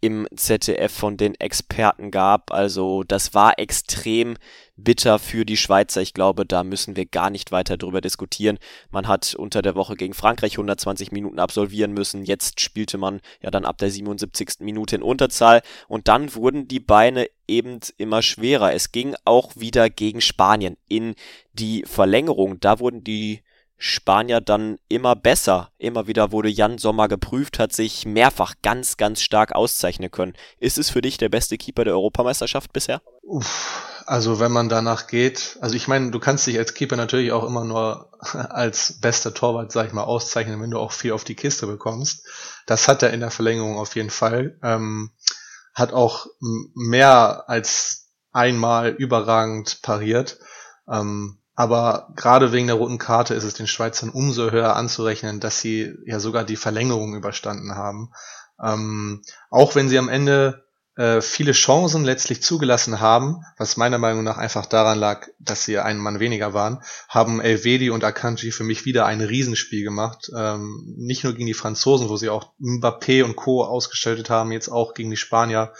im 0.00 0.26
ZDF 0.34 0.92
von 0.92 1.16
den 1.16 1.34
Experten 1.34 2.10
gab. 2.10 2.52
Also 2.52 3.04
das 3.04 3.34
war 3.34 3.58
extrem 3.58 4.36
bitter 4.76 5.18
für 5.18 5.44
die 5.44 5.56
Schweizer. 5.56 6.02
Ich 6.02 6.14
glaube, 6.14 6.44
da 6.46 6.64
müssen 6.64 6.96
wir 6.96 7.06
gar 7.06 7.30
nicht 7.30 7.52
weiter 7.52 7.76
drüber 7.76 8.00
diskutieren. 8.00 8.58
Man 8.90 9.08
hat 9.08 9.34
unter 9.34 9.62
der 9.62 9.74
Woche 9.74 9.96
gegen 9.96 10.14
Frankreich 10.14 10.52
120 10.52 11.12
Minuten 11.12 11.38
absolvieren 11.38 11.92
müssen. 11.92 12.24
Jetzt 12.24 12.60
spielte 12.60 12.98
man 12.98 13.20
ja 13.40 13.50
dann 13.50 13.64
ab 13.64 13.78
der 13.78 13.90
77. 13.90 14.60
Minute 14.60 14.96
in 14.96 15.02
Unterzahl 15.02 15.62
und 15.88 16.08
dann 16.08 16.34
wurden 16.34 16.68
die 16.68 16.80
Beine 16.80 17.28
eben 17.46 17.80
immer 17.96 18.22
schwerer. 18.22 18.72
Es 18.72 18.92
ging 18.92 19.14
auch 19.24 19.52
wieder 19.56 19.90
gegen 19.90 20.20
Spanien 20.20 20.76
in 20.88 21.14
die 21.52 21.84
Verlängerung. 21.86 22.58
Da 22.60 22.80
wurden 22.80 23.04
die 23.04 23.42
Spanier 23.76 24.40
dann 24.40 24.78
immer 24.88 25.14
besser. 25.16 25.70
Immer 25.78 26.06
wieder 26.06 26.32
wurde 26.32 26.48
Jan 26.48 26.78
Sommer 26.78 27.08
geprüft, 27.08 27.58
hat 27.58 27.72
sich 27.72 28.06
mehrfach 28.06 28.54
ganz, 28.62 28.96
ganz 28.96 29.20
stark 29.20 29.54
auszeichnen 29.54 30.10
können. 30.10 30.34
Ist 30.58 30.78
es 30.78 30.90
für 30.90 31.02
dich 31.02 31.18
der 31.18 31.28
beste 31.28 31.58
Keeper 31.58 31.84
der 31.84 31.94
Europameisterschaft 31.94 32.72
bisher? 32.72 33.02
Uff, 33.22 33.93
also 34.06 34.40
wenn 34.40 34.52
man 34.52 34.68
danach 34.68 35.06
geht, 35.06 35.58
also 35.60 35.74
ich 35.74 35.88
meine, 35.88 36.10
du 36.10 36.18
kannst 36.18 36.46
dich 36.46 36.58
als 36.58 36.74
Keeper 36.74 36.96
natürlich 36.96 37.32
auch 37.32 37.44
immer 37.44 37.64
nur 37.64 38.10
als 38.50 39.00
bester 39.00 39.34
Torwart, 39.34 39.72
sag 39.72 39.86
ich 39.86 39.92
mal, 39.92 40.04
auszeichnen, 40.04 40.60
wenn 40.60 40.70
du 40.70 40.78
auch 40.78 40.92
viel 40.92 41.12
auf 41.12 41.24
die 41.24 41.34
Kiste 41.34 41.66
bekommst. 41.66 42.26
Das 42.66 42.88
hat 42.88 43.02
er 43.02 43.12
in 43.12 43.20
der 43.20 43.30
Verlängerung 43.30 43.78
auf 43.78 43.96
jeden 43.96 44.10
Fall. 44.10 44.58
Ähm, 44.62 45.10
hat 45.74 45.92
auch 45.92 46.26
mehr 46.74 47.44
als 47.48 48.10
einmal 48.32 48.90
überragend 48.90 49.82
pariert. 49.82 50.38
Ähm, 50.88 51.38
aber 51.56 52.08
gerade 52.16 52.52
wegen 52.52 52.66
der 52.66 52.76
roten 52.76 52.98
Karte 52.98 53.34
ist 53.34 53.44
es 53.44 53.54
den 53.54 53.68
Schweizern 53.68 54.10
umso 54.10 54.50
höher 54.50 54.74
anzurechnen, 54.76 55.40
dass 55.40 55.60
sie 55.60 55.94
ja 56.04 56.18
sogar 56.18 56.44
die 56.44 56.56
Verlängerung 56.56 57.14
überstanden 57.14 57.76
haben. 57.76 58.12
Ähm, 58.62 59.22
auch 59.50 59.74
wenn 59.74 59.88
sie 59.88 59.98
am 59.98 60.08
Ende 60.08 60.63
äh, 60.96 61.20
viele 61.20 61.52
Chancen 61.52 62.04
letztlich 62.04 62.42
zugelassen 62.42 63.00
haben, 63.00 63.44
was 63.58 63.76
meiner 63.76 63.98
Meinung 63.98 64.22
nach 64.22 64.38
einfach 64.38 64.66
daran 64.66 64.98
lag, 64.98 65.26
dass 65.40 65.64
sie 65.64 65.78
einen 65.78 65.98
Mann 65.98 66.20
weniger 66.20 66.54
waren, 66.54 66.82
haben 67.08 67.40
Elvedi 67.40 67.90
und 67.90 68.04
Akanji 68.04 68.52
für 68.52 68.64
mich 68.64 68.84
wieder 68.84 69.06
ein 69.06 69.20
Riesenspiel 69.20 69.82
gemacht. 69.82 70.30
Ähm, 70.36 70.94
nicht 70.96 71.24
nur 71.24 71.32
gegen 71.32 71.46
die 71.46 71.54
Franzosen, 71.54 72.08
wo 72.08 72.16
sie 72.16 72.30
auch 72.30 72.52
Mbappé 72.60 73.24
und 73.24 73.34
Co. 73.34 73.64
ausgestellt 73.64 74.30
haben, 74.30 74.52
jetzt 74.52 74.68
auch 74.68 74.94
gegen 74.94 75.10
die 75.10 75.16
Spanier. 75.16 75.72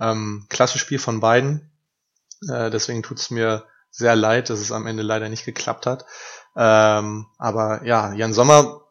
Ähm, 0.00 0.46
klasse 0.48 0.78
Spiel 0.78 0.98
von 0.98 1.20
beiden. 1.20 1.70
Äh, 2.48 2.70
deswegen 2.70 3.02
tut's 3.02 3.30
mir 3.30 3.64
sehr 3.90 4.16
leid, 4.16 4.50
dass 4.50 4.60
es 4.60 4.72
am 4.72 4.86
Ende 4.86 5.02
leider 5.02 5.28
nicht 5.28 5.44
geklappt 5.44 5.86
hat. 5.86 6.06
Ähm, 6.56 7.26
aber 7.38 7.84
ja, 7.84 8.14
Jan 8.14 8.32
Sommer 8.32 8.85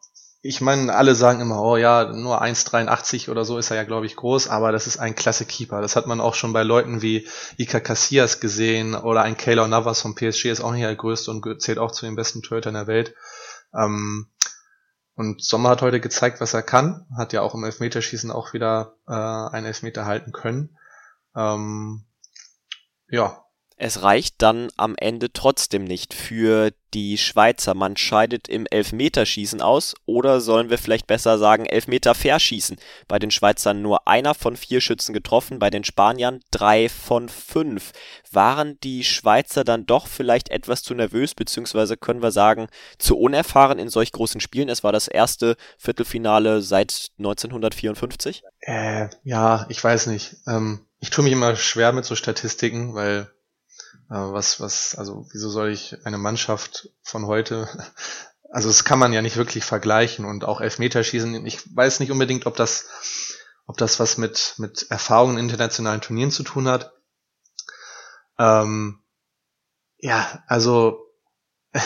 ich 0.48 0.62
meine, 0.62 0.94
alle 0.94 1.16
sagen 1.16 1.42
immer, 1.42 1.60
oh 1.60 1.76
ja, 1.76 2.06
nur 2.06 2.44
1,83 2.44 3.32
oder 3.32 3.44
so 3.46 3.58
ist 3.58 3.72
er 3.72 3.78
ja, 3.78 3.84
glaube 3.84 4.06
ich, 4.06 4.16
groß, 4.16 4.48
aber 4.48 4.72
das 4.72 4.86
ist 4.86 4.98
ein 4.98 5.16
klasse 5.16 5.44
Keeper. 5.44 5.82
Das 5.82 5.96
hat 5.96 6.06
man 6.06 6.22
auch 6.22 6.36
schon 6.36 6.54
bei 6.54 6.62
Leuten 6.62 7.02
wie 7.02 7.28
Ika 7.58 7.80
Casillas 7.80 8.40
gesehen 8.40 8.94
oder 8.94 9.24
ein 9.24 9.38
Keylor 9.38 9.68
Navas 9.68 10.02
vom 10.02 10.14
PSG 10.14 10.46
ist 10.52 10.62
auch 10.62 10.72
nicht 10.72 10.84
der 10.84 10.96
größte 10.96 11.32
und 11.32 11.62
zählt 11.64 11.80
auch 11.80 11.90
zu 11.90 12.06
den 12.06 12.16
besten 12.16 12.44
Torhütern 12.44 12.76
der 12.76 12.86
Welt. 12.86 13.16
Ähm, 13.74 14.28
und 15.16 15.44
Sommer 15.44 15.70
hat 15.70 15.82
heute 15.82 16.00
gezeigt, 16.00 16.40
was 16.42 16.54
er 16.54 16.62
kann, 16.62 17.08
hat 17.18 17.34
ja 17.34 17.42
auch 17.42 17.56
im 17.56 17.64
Elfmeterschießen 17.64 18.30
auch 18.30 18.54
wieder 18.54 18.98
äh, 19.08 19.14
einen 19.14 19.66
Elfmeter 19.66 20.06
halten 20.06 20.32
können. 20.32 20.78
Ähm, 21.36 22.06
ja, 23.08 23.45
es 23.78 24.04
reicht 24.04 24.36
dann 24.42 24.70
am 24.78 24.96
Ende 24.98 25.34
trotzdem 25.34 25.84
nicht 25.84 26.14
für 26.14 26.72
die 26.94 27.18
Schweizer. 27.18 27.74
Man 27.74 27.98
scheidet 27.98 28.48
im 28.48 28.66
Elfmeterschießen 28.66 29.62
aus 29.62 29.96
oder 30.06 30.40
sollen 30.40 30.70
wir 30.70 30.78
vielleicht 30.78 31.08
besser 31.08 31.38
sagen 31.38 31.66
Elfmeter 31.66 32.16
verschießen. 32.16 32.78
Bei 33.10 33.20
den 33.20 33.32
Schweizern 33.32 33.82
nur 33.82 34.08
einer 34.08 34.34
von 34.34 34.56
vier 34.56 34.80
Schützen 34.80 35.12
getroffen, 35.14 35.60
bei 35.60 35.70
den 35.70 35.84
Spaniern 35.84 36.40
drei 36.52 36.88
von 36.88 37.28
fünf. 37.28 37.92
Waren 38.32 38.80
die 38.80 39.04
Schweizer 39.04 39.66
dann 39.66 39.86
doch 39.86 40.08
vielleicht 40.08 40.50
etwas 40.50 40.82
zu 40.82 40.94
nervös, 40.94 41.36
beziehungsweise 41.36 41.98
können 41.98 42.24
wir 42.24 42.32
sagen, 42.32 42.68
zu 42.98 43.18
unerfahren 43.18 43.78
in 43.78 43.90
solch 43.90 44.14
großen 44.14 44.40
Spielen? 44.40 44.70
Es 44.70 44.86
war 44.86 44.94
das 44.94 45.10
erste 45.10 45.58
Viertelfinale 45.78 46.62
seit 46.62 47.10
1954? 47.18 48.42
Äh, 48.62 49.10
ja, 49.24 49.66
ich 49.68 49.84
weiß 49.84 50.08
nicht. 50.08 50.38
Ähm, 50.48 50.86
ich 51.02 51.10
tue 51.10 51.26
mich 51.26 51.34
immer 51.34 51.58
schwer 51.58 51.92
mit 51.92 52.06
so 52.06 52.16
Statistiken, 52.16 52.96
weil 52.96 53.30
was, 54.08 54.60
was, 54.60 54.96
also 54.96 55.28
wieso 55.32 55.50
soll 55.50 55.72
ich 55.72 56.06
eine 56.06 56.18
Mannschaft 56.18 56.90
von 57.02 57.26
heute, 57.26 57.68
also 58.52 58.70
das 58.70 58.84
kann 58.84 59.00
man 59.00 59.14
ja 59.14 59.22
nicht 59.22 59.38
wirklich 59.38 59.66
vergleichen 59.66 60.26
und 60.26 60.44
auch 60.44 60.62
Elfmeterschießen, 60.62 61.46
ich 61.46 61.76
weiß 61.76 62.00
nicht 62.00 62.12
unbedingt, 62.12 62.46
ob 62.46 62.56
das, 62.56 62.88
ob 63.66 63.78
das 63.78 64.00
was 64.00 64.18
mit, 64.18 64.56
mit 64.58 64.88
Erfahrungen 64.90 65.38
in 65.38 65.46
internationalen 65.46 66.02
Turnieren 66.02 66.32
zu 66.32 66.44
tun 66.44 66.68
hat. 66.68 66.94
Ähm, 68.38 69.02
ja, 69.98 70.44
also 70.48 71.12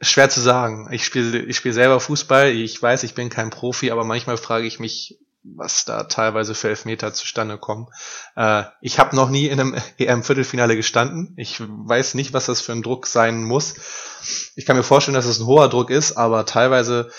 schwer 0.00 0.28
zu 0.28 0.40
sagen. 0.40 0.88
Ich 0.92 1.04
spiele 1.04 1.38
ich 1.38 1.56
spiele 1.56 1.74
selber 1.74 2.00
Fußball. 2.00 2.50
Ich 2.50 2.80
weiß, 2.80 3.04
ich 3.04 3.14
bin 3.14 3.30
kein 3.30 3.50
Profi, 3.50 3.90
aber 3.90 4.04
manchmal 4.04 4.36
frage 4.36 4.66
ich 4.66 4.78
mich, 4.78 5.18
was 5.44 5.84
da 5.84 6.04
teilweise 6.04 6.54
für 6.54 6.70
Elfmeter 6.70 7.12
zustande 7.12 7.58
kommen. 7.58 7.88
Äh, 8.34 8.64
ich 8.80 8.98
habe 8.98 9.14
noch 9.14 9.28
nie 9.28 9.46
in 9.46 9.60
einem 9.60 9.76
EM-Viertelfinale 9.98 10.74
gestanden. 10.74 11.34
Ich 11.36 11.60
weiß 11.60 12.14
nicht, 12.14 12.32
was 12.32 12.46
das 12.46 12.60
für 12.62 12.72
ein 12.72 12.82
Druck 12.82 13.06
sein 13.06 13.44
muss. 13.44 13.74
Ich 14.56 14.64
kann 14.64 14.76
mir 14.76 14.82
vorstellen, 14.82 15.14
dass 15.14 15.26
es 15.26 15.38
ein 15.38 15.46
hoher 15.46 15.68
Druck 15.68 15.90
ist, 15.90 16.16
aber 16.16 16.46
teilweise, 16.46 17.10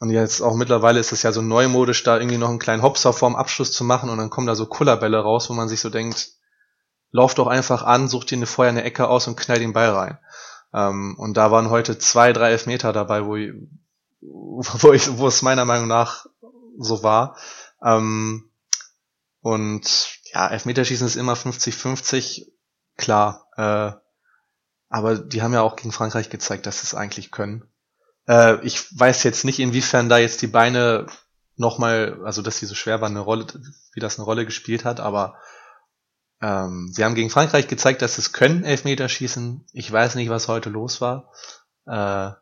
und 0.00 0.10
jetzt 0.10 0.40
auch 0.40 0.56
mittlerweile 0.56 0.98
ist 0.98 1.12
es 1.12 1.22
ja 1.22 1.32
so 1.32 1.42
neumodisch, 1.42 2.02
da 2.02 2.18
irgendwie 2.18 2.38
noch 2.38 2.48
einen 2.48 2.58
kleinen 2.58 2.82
Hopser 2.82 3.12
vorm 3.12 3.36
Abschluss 3.36 3.72
zu 3.72 3.84
machen 3.84 4.08
und 4.08 4.16
dann 4.16 4.30
kommen 4.30 4.46
da 4.46 4.54
so 4.54 4.64
Kullerbälle 4.64 5.18
raus, 5.18 5.50
wo 5.50 5.54
man 5.54 5.68
sich 5.68 5.80
so 5.80 5.90
denkt, 5.90 6.30
lauf 7.12 7.34
doch 7.34 7.46
einfach 7.46 7.82
an, 7.82 8.08
such 8.08 8.24
dir 8.24 8.36
eine, 8.36 8.46
vorher 8.46 8.70
eine 8.70 8.84
Ecke 8.84 9.08
aus 9.08 9.28
und 9.28 9.36
knall 9.36 9.58
den 9.58 9.74
Ball 9.74 9.90
rein. 9.90 10.18
Ähm, 10.72 11.14
und 11.18 11.36
da 11.36 11.50
waren 11.50 11.68
heute 11.68 11.98
zwei, 11.98 12.32
drei 12.32 12.52
Elfmeter 12.52 12.94
dabei, 12.94 13.26
wo, 13.26 13.36
ich, 13.36 13.52
wo, 14.20 14.92
ich, 14.92 15.18
wo 15.18 15.26
es 15.26 15.42
meiner 15.42 15.66
Meinung 15.66 15.88
nach 15.88 16.24
so 16.82 17.02
war. 17.02 17.36
Ähm, 17.82 18.50
und 19.40 20.08
ja, 20.32 20.48
Elfmeterschießen 20.48 21.06
ist 21.06 21.16
immer 21.16 21.34
50-50, 21.34 22.46
klar. 22.96 23.46
Äh, 23.56 23.92
aber 24.88 25.18
die 25.18 25.42
haben 25.42 25.54
ja 25.54 25.62
auch 25.62 25.76
gegen 25.76 25.92
Frankreich 25.92 26.30
gezeigt, 26.30 26.66
dass 26.66 26.80
sie 26.80 26.86
es 26.86 26.94
eigentlich 26.94 27.30
können. 27.30 27.64
Äh, 28.28 28.64
ich 28.64 28.98
weiß 28.98 29.22
jetzt 29.22 29.44
nicht, 29.44 29.60
inwiefern 29.60 30.08
da 30.08 30.18
jetzt 30.18 30.42
die 30.42 30.46
Beine 30.46 31.06
nochmal, 31.56 32.20
also 32.24 32.42
dass 32.42 32.58
sie 32.58 32.66
so 32.66 32.74
schwer 32.74 33.00
waren, 33.00 33.12
eine 33.12 33.20
Rolle, 33.20 33.46
wie 33.92 34.00
das 34.00 34.18
eine 34.18 34.24
Rolle 34.24 34.44
gespielt 34.44 34.84
hat, 34.84 34.98
aber 34.98 35.36
ähm, 36.40 36.90
sie 36.92 37.04
haben 37.04 37.14
gegen 37.14 37.30
Frankreich 37.30 37.68
gezeigt, 37.68 38.02
dass 38.02 38.14
sie 38.14 38.22
es 38.22 38.32
können, 38.32 38.64
Elfmeterschießen. 38.64 39.66
Ich 39.72 39.90
weiß 39.92 40.14
nicht, 40.14 40.30
was 40.30 40.48
heute 40.48 40.70
los 40.70 41.00
war. 41.00 41.30
Äh, 41.86 42.32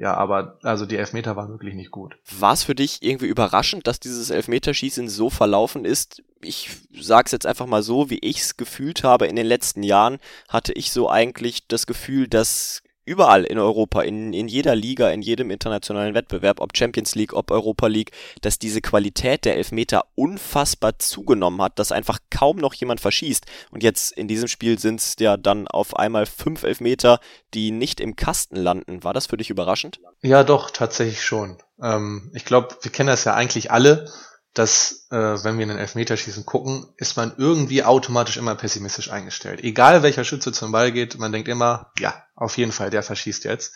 ja, 0.00 0.14
aber 0.14 0.56
also 0.62 0.86
die 0.86 0.96
Elfmeter 0.96 1.36
waren 1.36 1.50
wirklich 1.50 1.74
nicht 1.74 1.90
gut. 1.90 2.16
War 2.38 2.54
es 2.54 2.62
für 2.62 2.74
dich 2.74 3.02
irgendwie 3.02 3.26
überraschend, 3.26 3.86
dass 3.86 4.00
dieses 4.00 4.30
Elfmeterschießen 4.30 5.10
so 5.10 5.28
verlaufen 5.28 5.84
ist? 5.84 6.22
Ich 6.40 6.70
sag's 6.98 7.32
jetzt 7.32 7.44
einfach 7.44 7.66
mal 7.66 7.82
so, 7.82 8.08
wie 8.08 8.18
ich's 8.18 8.56
gefühlt 8.56 9.04
habe 9.04 9.26
in 9.26 9.36
den 9.36 9.44
letzten 9.44 9.82
Jahren, 9.82 10.18
hatte 10.48 10.72
ich 10.72 10.90
so 10.90 11.10
eigentlich 11.10 11.68
das 11.68 11.86
Gefühl, 11.86 12.28
dass 12.28 12.82
überall 13.10 13.42
in 13.42 13.58
Europa, 13.58 14.02
in, 14.02 14.32
in 14.32 14.46
jeder 14.46 14.76
Liga, 14.76 15.10
in 15.10 15.20
jedem 15.20 15.50
internationalen 15.50 16.14
Wettbewerb, 16.14 16.60
ob 16.60 16.76
Champions 16.76 17.16
League, 17.16 17.32
ob 17.32 17.50
Europa 17.50 17.88
League, 17.88 18.12
dass 18.40 18.60
diese 18.60 18.80
Qualität 18.80 19.44
der 19.44 19.56
Elfmeter 19.56 20.04
unfassbar 20.14 20.96
zugenommen 21.00 21.60
hat, 21.60 21.80
dass 21.80 21.90
einfach 21.90 22.20
kaum 22.30 22.58
noch 22.58 22.72
jemand 22.74 23.00
verschießt. 23.00 23.46
Und 23.72 23.82
jetzt 23.82 24.12
in 24.12 24.28
diesem 24.28 24.46
Spiel 24.46 24.78
sind 24.78 25.00
es 25.00 25.16
ja 25.18 25.36
dann 25.36 25.66
auf 25.66 25.96
einmal 25.96 26.24
fünf 26.24 26.62
Elfmeter, 26.62 27.18
die 27.52 27.72
nicht 27.72 28.00
im 28.00 28.14
Kasten 28.14 28.54
landen. 28.54 29.02
War 29.02 29.12
das 29.12 29.26
für 29.26 29.36
dich 29.36 29.50
überraschend? 29.50 29.98
Ja, 30.22 30.44
doch, 30.44 30.70
tatsächlich 30.70 31.24
schon. 31.24 31.58
Ähm, 31.82 32.30
ich 32.32 32.44
glaube, 32.44 32.76
wir 32.80 32.92
kennen 32.92 33.08
das 33.08 33.24
ja 33.24 33.34
eigentlich 33.34 33.72
alle 33.72 34.08
dass 34.54 35.06
äh, 35.10 35.16
wenn 35.44 35.56
wir 35.56 35.62
in 35.62 35.68
den 35.68 35.78
Elfmeterschießen 35.78 36.44
gucken, 36.44 36.88
ist 36.96 37.16
man 37.16 37.32
irgendwie 37.36 37.84
automatisch 37.84 38.36
immer 38.36 38.54
pessimistisch 38.56 39.10
eingestellt. 39.10 39.62
Egal 39.62 40.02
welcher 40.02 40.24
Schütze 40.24 40.52
zum 40.52 40.72
Ball 40.72 40.90
geht, 40.90 41.18
man 41.18 41.32
denkt 41.32 41.48
immer, 41.48 41.92
ja, 41.98 42.24
auf 42.34 42.56
jeden 42.56 42.72
Fall, 42.72 42.90
der 42.90 43.02
verschießt 43.02 43.44
jetzt. 43.44 43.72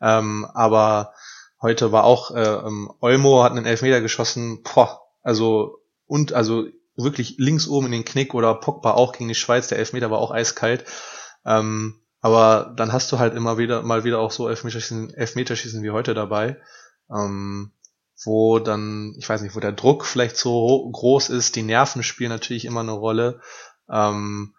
Ähm, 0.00 0.46
aber 0.52 1.14
heute 1.60 1.92
war 1.92 2.04
auch 2.04 2.32
äh, 2.32 2.42
ähm, 2.42 2.92
Olmo 3.00 3.44
hat 3.44 3.52
einen 3.52 3.66
Elfmeter 3.66 4.00
geschossen, 4.00 4.62
boah, 4.62 5.00
also 5.22 5.78
und 6.06 6.32
also 6.32 6.66
wirklich 6.96 7.36
links 7.38 7.68
oben 7.68 7.86
in 7.86 7.92
den 7.92 8.04
Knick 8.04 8.34
oder 8.34 8.54
Pogba 8.54 8.92
auch 8.92 9.12
gegen 9.12 9.28
die 9.28 9.34
Schweiz, 9.34 9.68
der 9.68 9.78
Elfmeter 9.78 10.10
war 10.10 10.18
auch 10.18 10.32
eiskalt. 10.32 10.84
Ähm, 11.44 12.00
aber 12.20 12.74
dann 12.76 12.92
hast 12.92 13.12
du 13.12 13.18
halt 13.18 13.34
immer 13.34 13.58
wieder 13.58 13.82
mal 13.82 14.02
wieder 14.02 14.18
auch 14.18 14.32
so 14.32 14.48
Elfmeterschießen, 14.48 15.14
Elfmeterschießen 15.14 15.82
wie 15.82 15.90
heute 15.90 16.14
dabei. 16.14 16.56
Ähm, 17.10 17.72
wo 18.24 18.58
dann, 18.58 19.14
ich 19.18 19.28
weiß 19.28 19.42
nicht, 19.42 19.54
wo 19.54 19.60
der 19.60 19.72
Druck 19.72 20.06
vielleicht 20.06 20.36
so 20.36 20.88
groß 20.90 21.30
ist, 21.30 21.56
die 21.56 21.62
Nerven 21.62 22.02
spielen 22.02 22.30
natürlich 22.30 22.64
immer 22.64 22.80
eine 22.80 22.92
Rolle. 22.92 23.40
Ähm, 23.90 24.54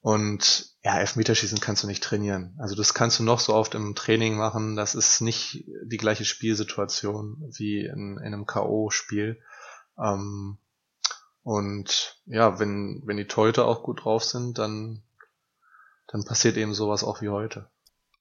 und 0.00 0.74
ja, 0.82 0.98
Elfmeterschießen 0.98 1.60
kannst 1.60 1.82
du 1.82 1.86
nicht 1.86 2.02
trainieren. 2.02 2.54
Also 2.58 2.74
das 2.74 2.92
kannst 2.92 3.18
du 3.18 3.22
noch 3.22 3.40
so 3.40 3.54
oft 3.54 3.74
im 3.74 3.94
Training 3.94 4.36
machen. 4.36 4.76
Das 4.76 4.94
ist 4.94 5.22
nicht 5.22 5.64
die 5.82 5.96
gleiche 5.96 6.26
Spielsituation 6.26 7.50
wie 7.56 7.86
in, 7.86 8.18
in 8.18 8.34
einem 8.34 8.46
K.O.-Spiel. 8.46 9.38
Ähm, 9.98 10.58
und 11.42 12.20
ja, 12.26 12.58
wenn, 12.58 13.02
wenn 13.06 13.16
die 13.16 13.26
Teute 13.26 13.64
auch 13.64 13.82
gut 13.82 14.04
drauf 14.04 14.24
sind, 14.24 14.58
dann, 14.58 15.02
dann 16.06 16.24
passiert 16.24 16.56
eben 16.58 16.74
sowas 16.74 17.02
auch 17.02 17.22
wie 17.22 17.30
heute. 17.30 17.68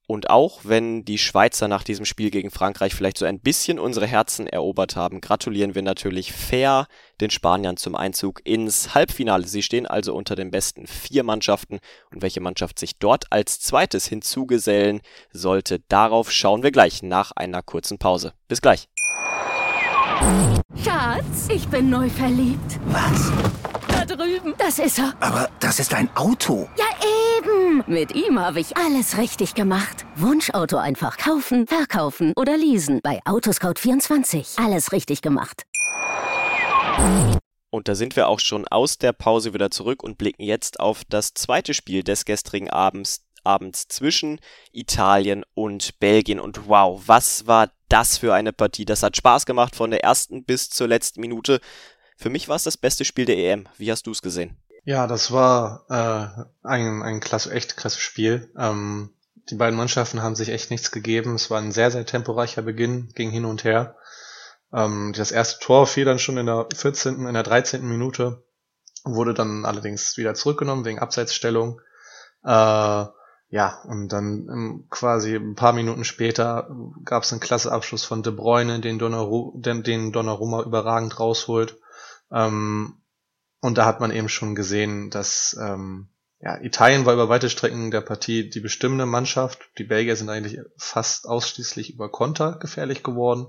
Und 0.05 0.29
auch 0.29 0.62
wenn 0.63 1.05
die 1.05 1.17
Schweizer 1.17 1.67
nach 1.67 1.83
diesem 1.83 2.05
Spiel 2.05 2.29
gegen 2.29 2.51
Frankreich 2.51 2.93
vielleicht 2.93 3.17
so 3.17 3.25
ein 3.25 3.39
bisschen 3.39 3.79
unsere 3.79 4.05
Herzen 4.05 4.48
erobert 4.48 4.95
haben, 4.98 5.22
gratulieren 5.22 5.75
wir 5.75 5.81
natürlich 5.81 6.33
fair 6.33 6.88
den 7.22 7.29
Spaniern 7.29 7.77
zum 7.77 7.95
Einzug 7.95 8.41
ins 8.43 8.93
Halbfinale. 8.93 9.48
Sie 9.48 9.63
stehen 9.63 9.88
also 9.88 10.13
unter 10.13 10.36
den 10.36 10.51
besten 10.51 10.88
vier 10.88 11.24
Mannschaften 11.24 11.79
und 12.12 12.22
welche 12.22 12.41
Mannschaft 12.41 12.79
sich 12.79 12.98
dort 13.00 13.31
als 13.31 13.62
zweites 13.62 14.05
hinzugesellen 14.05 15.01
sollte, 15.31 15.79
darauf 15.88 16.31
schauen 16.31 16.63
wir 16.63 16.72
gleich 16.72 17.01
nach 17.01 17.31
einer 17.31 17.62
kurzen 17.62 17.98
Pause. 17.98 18.33
Bis 18.50 18.62
gleich. 18.62 18.89
Schatz, 20.83 21.48
ich 21.50 21.67
bin 21.67 21.89
neu 21.89 22.10
verliebt. 22.10 22.79
Was? 22.88 23.31
Da 24.05 24.15
drüben. 24.17 24.53
Das 24.57 24.79
ist 24.79 25.00
er. 25.00 25.13
Aber 25.22 25.50
das 25.62 25.79
ist 25.79 25.93
ein 25.93 26.13
Auto. 26.15 26.67
Ja, 26.77 26.86
eben. 27.38 27.83
Mit 27.88 28.13
ihm 28.13 28.38
habe 28.38 28.60
ich 28.60 28.75
alles 28.75 29.17
richtig 29.17 29.55
gemacht. 29.55 30.05
Wunschauto 30.17 30.75
einfach 30.75 31.17
kaufen, 31.17 31.67
verkaufen 31.67 32.33
oder 32.36 32.57
leasen. 32.57 33.00
Bei 33.01 33.22
Autoscout24. 33.24 34.62
Alles 34.62 34.91
richtig 34.91 35.22
gemacht. 35.22 35.63
Und 37.69 37.88
da 37.88 37.95
sind 37.95 38.17
wir 38.17 38.27
auch 38.27 38.41
schon 38.41 38.67
aus 38.67 38.98
der 38.98 39.13
Pause 39.13 39.53
wieder 39.53 39.72
zurück 39.72 40.03
und 40.03 40.17
blicken 40.17 40.43
jetzt 40.43 40.81
auf 40.81 41.03
das 41.07 41.33
zweite 41.33 41.74
Spiel 41.74 42.03
des 42.03 42.25
gestrigen 42.25 42.69
Abends, 42.69 43.25
abends 43.45 43.88
zwischen 43.88 44.41
Italien 44.74 45.45
und 45.53 45.98
Belgien. 46.00 46.41
Und 46.41 46.67
wow, 46.67 47.01
was 47.05 47.48
war 47.48 47.72
das 47.88 48.17
für 48.17 48.33
eine 48.33 48.51
Partie? 48.51 48.83
Das 48.83 49.01
hat 49.01 49.15
Spaß 49.15 49.45
gemacht 49.45 49.77
von 49.77 49.91
der 49.91 50.03
ersten 50.03 50.43
bis 50.43 50.69
zur 50.69 50.89
letzten 50.89 51.22
Minute. 51.22 51.62
Für 52.17 52.29
mich 52.29 52.48
war 52.48 52.55
es 52.55 52.63
das 52.63 52.77
beste 52.77 53.05
Spiel 53.05 53.25
der 53.25 53.38
EM. 53.38 53.67
Wie 53.77 53.91
hast 53.91 54.08
du 54.08 54.12
es 54.12 54.22
gesehen? 54.22 54.58
Ja, 54.86 55.08
das 55.08 55.32
war 55.32 55.86
äh, 55.89 56.67
ein, 56.67 57.01
ein 57.01 57.20
klasse, 57.20 57.51
echt 57.51 57.77
klasse 57.77 58.00
Spiel. 58.00 58.51
Ähm, 58.58 59.13
die 59.50 59.55
beiden 59.55 59.77
Mannschaften 59.77 60.22
haben 60.22 60.36
sich 60.36 60.50
echt 60.50 60.72
nichts 60.72 60.91
gegeben. 60.91 61.36
Es 61.36 61.50
war 61.50 61.60
ein 61.60 61.72
sehr, 61.72 61.91
sehr 61.91 62.05
temporeicher 62.05 62.62
Beginn, 62.62 63.10
ging 63.15 63.32
hin 63.32 63.46
und 63.46 63.63
her. 63.63 63.96
Ähm, 64.74 65.13
das 65.15 65.32
erste 65.32 65.60
Tor 65.60 65.88
fiel 65.88 66.05
dann 66.05 66.20
schon 66.20 66.38
in 66.38 66.48
der 66.48 66.67
14., 66.74 67.27
in 67.27 67.34
der 67.34 67.43
13. 67.43 67.86
Minute, 67.86 68.43
wurde 69.03 69.34
dann 69.34 69.65
allerdings 69.65 70.17
wieder 70.17 70.34
zurückgenommen 70.34 70.86
wegen 70.86 71.00
Abseitsstellung. 71.00 71.79
Äh, 72.43 73.05
ja, 73.53 73.84
und 73.88 74.10
dann 74.10 74.48
ähm, 74.50 74.88
quasi 74.89 75.36
ein 75.36 75.55
paar 75.55 75.74
Minuten 75.74 76.03
später 76.03 76.70
gab 77.05 77.24
es 77.24 77.32
einen 77.32 77.41
klasse 77.41 77.72
Abschluss 77.72 78.03
von 78.03 78.24
De 78.24 78.34
Bruyne, 78.34 78.79
den, 78.79 78.98
Donnaru 78.98 79.53
den, 79.55 79.84
den 79.84 80.12
Donnarumma 80.12 80.63
überragend 80.63 81.20
rausholt. 81.20 81.77
Ähm, 82.33 83.01
und 83.61 83.77
da 83.77 83.85
hat 83.85 83.99
man 83.99 84.11
eben 84.11 84.29
schon 84.29 84.55
gesehen, 84.55 85.09
dass 85.09 85.57
ähm, 85.61 86.09
ja, 86.39 86.59
Italien 86.61 87.05
war 87.05 87.13
über 87.13 87.29
weite 87.29 87.49
Strecken 87.49 87.91
der 87.91 88.01
Partie 88.01 88.49
die 88.49 88.59
bestimmende 88.59 89.05
Mannschaft. 89.05 89.69
Die 89.77 89.85
Belgier 89.85 90.17
sind 90.17 90.29
eigentlich 90.29 90.59
fast 90.77 91.25
ausschließlich 91.25 91.93
über 91.93 92.09
Konter 92.09 92.59
gefährlich 92.59 93.03
geworden. 93.03 93.47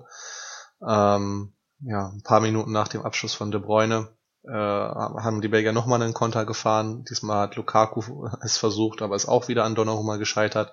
Ähm, 0.87 1.55
ja, 1.81 2.11
ein 2.11 2.23
paar 2.23 2.41
Minuten 2.41 2.71
nach 2.71 2.87
dem 2.87 3.03
Abschluss 3.03 3.35
von 3.35 3.51
De 3.51 3.61
Bruyne 3.61 4.09
äh, 4.45 4.53
haben 4.53 5.41
die 5.41 5.49
Belgier 5.49 5.73
nochmal 5.73 6.01
einen 6.01 6.15
Konter 6.15 6.45
gefahren. 6.45 7.05
Diesmal 7.11 7.41
hat 7.41 7.57
Lukaku 7.57 8.29
es 8.43 8.57
versucht, 8.59 9.03
aber 9.03 9.17
ist 9.17 9.27
auch 9.27 9.49
wieder 9.49 9.65
an 9.65 9.75
Donnarumma 9.75 10.17
gescheitert. 10.17 10.73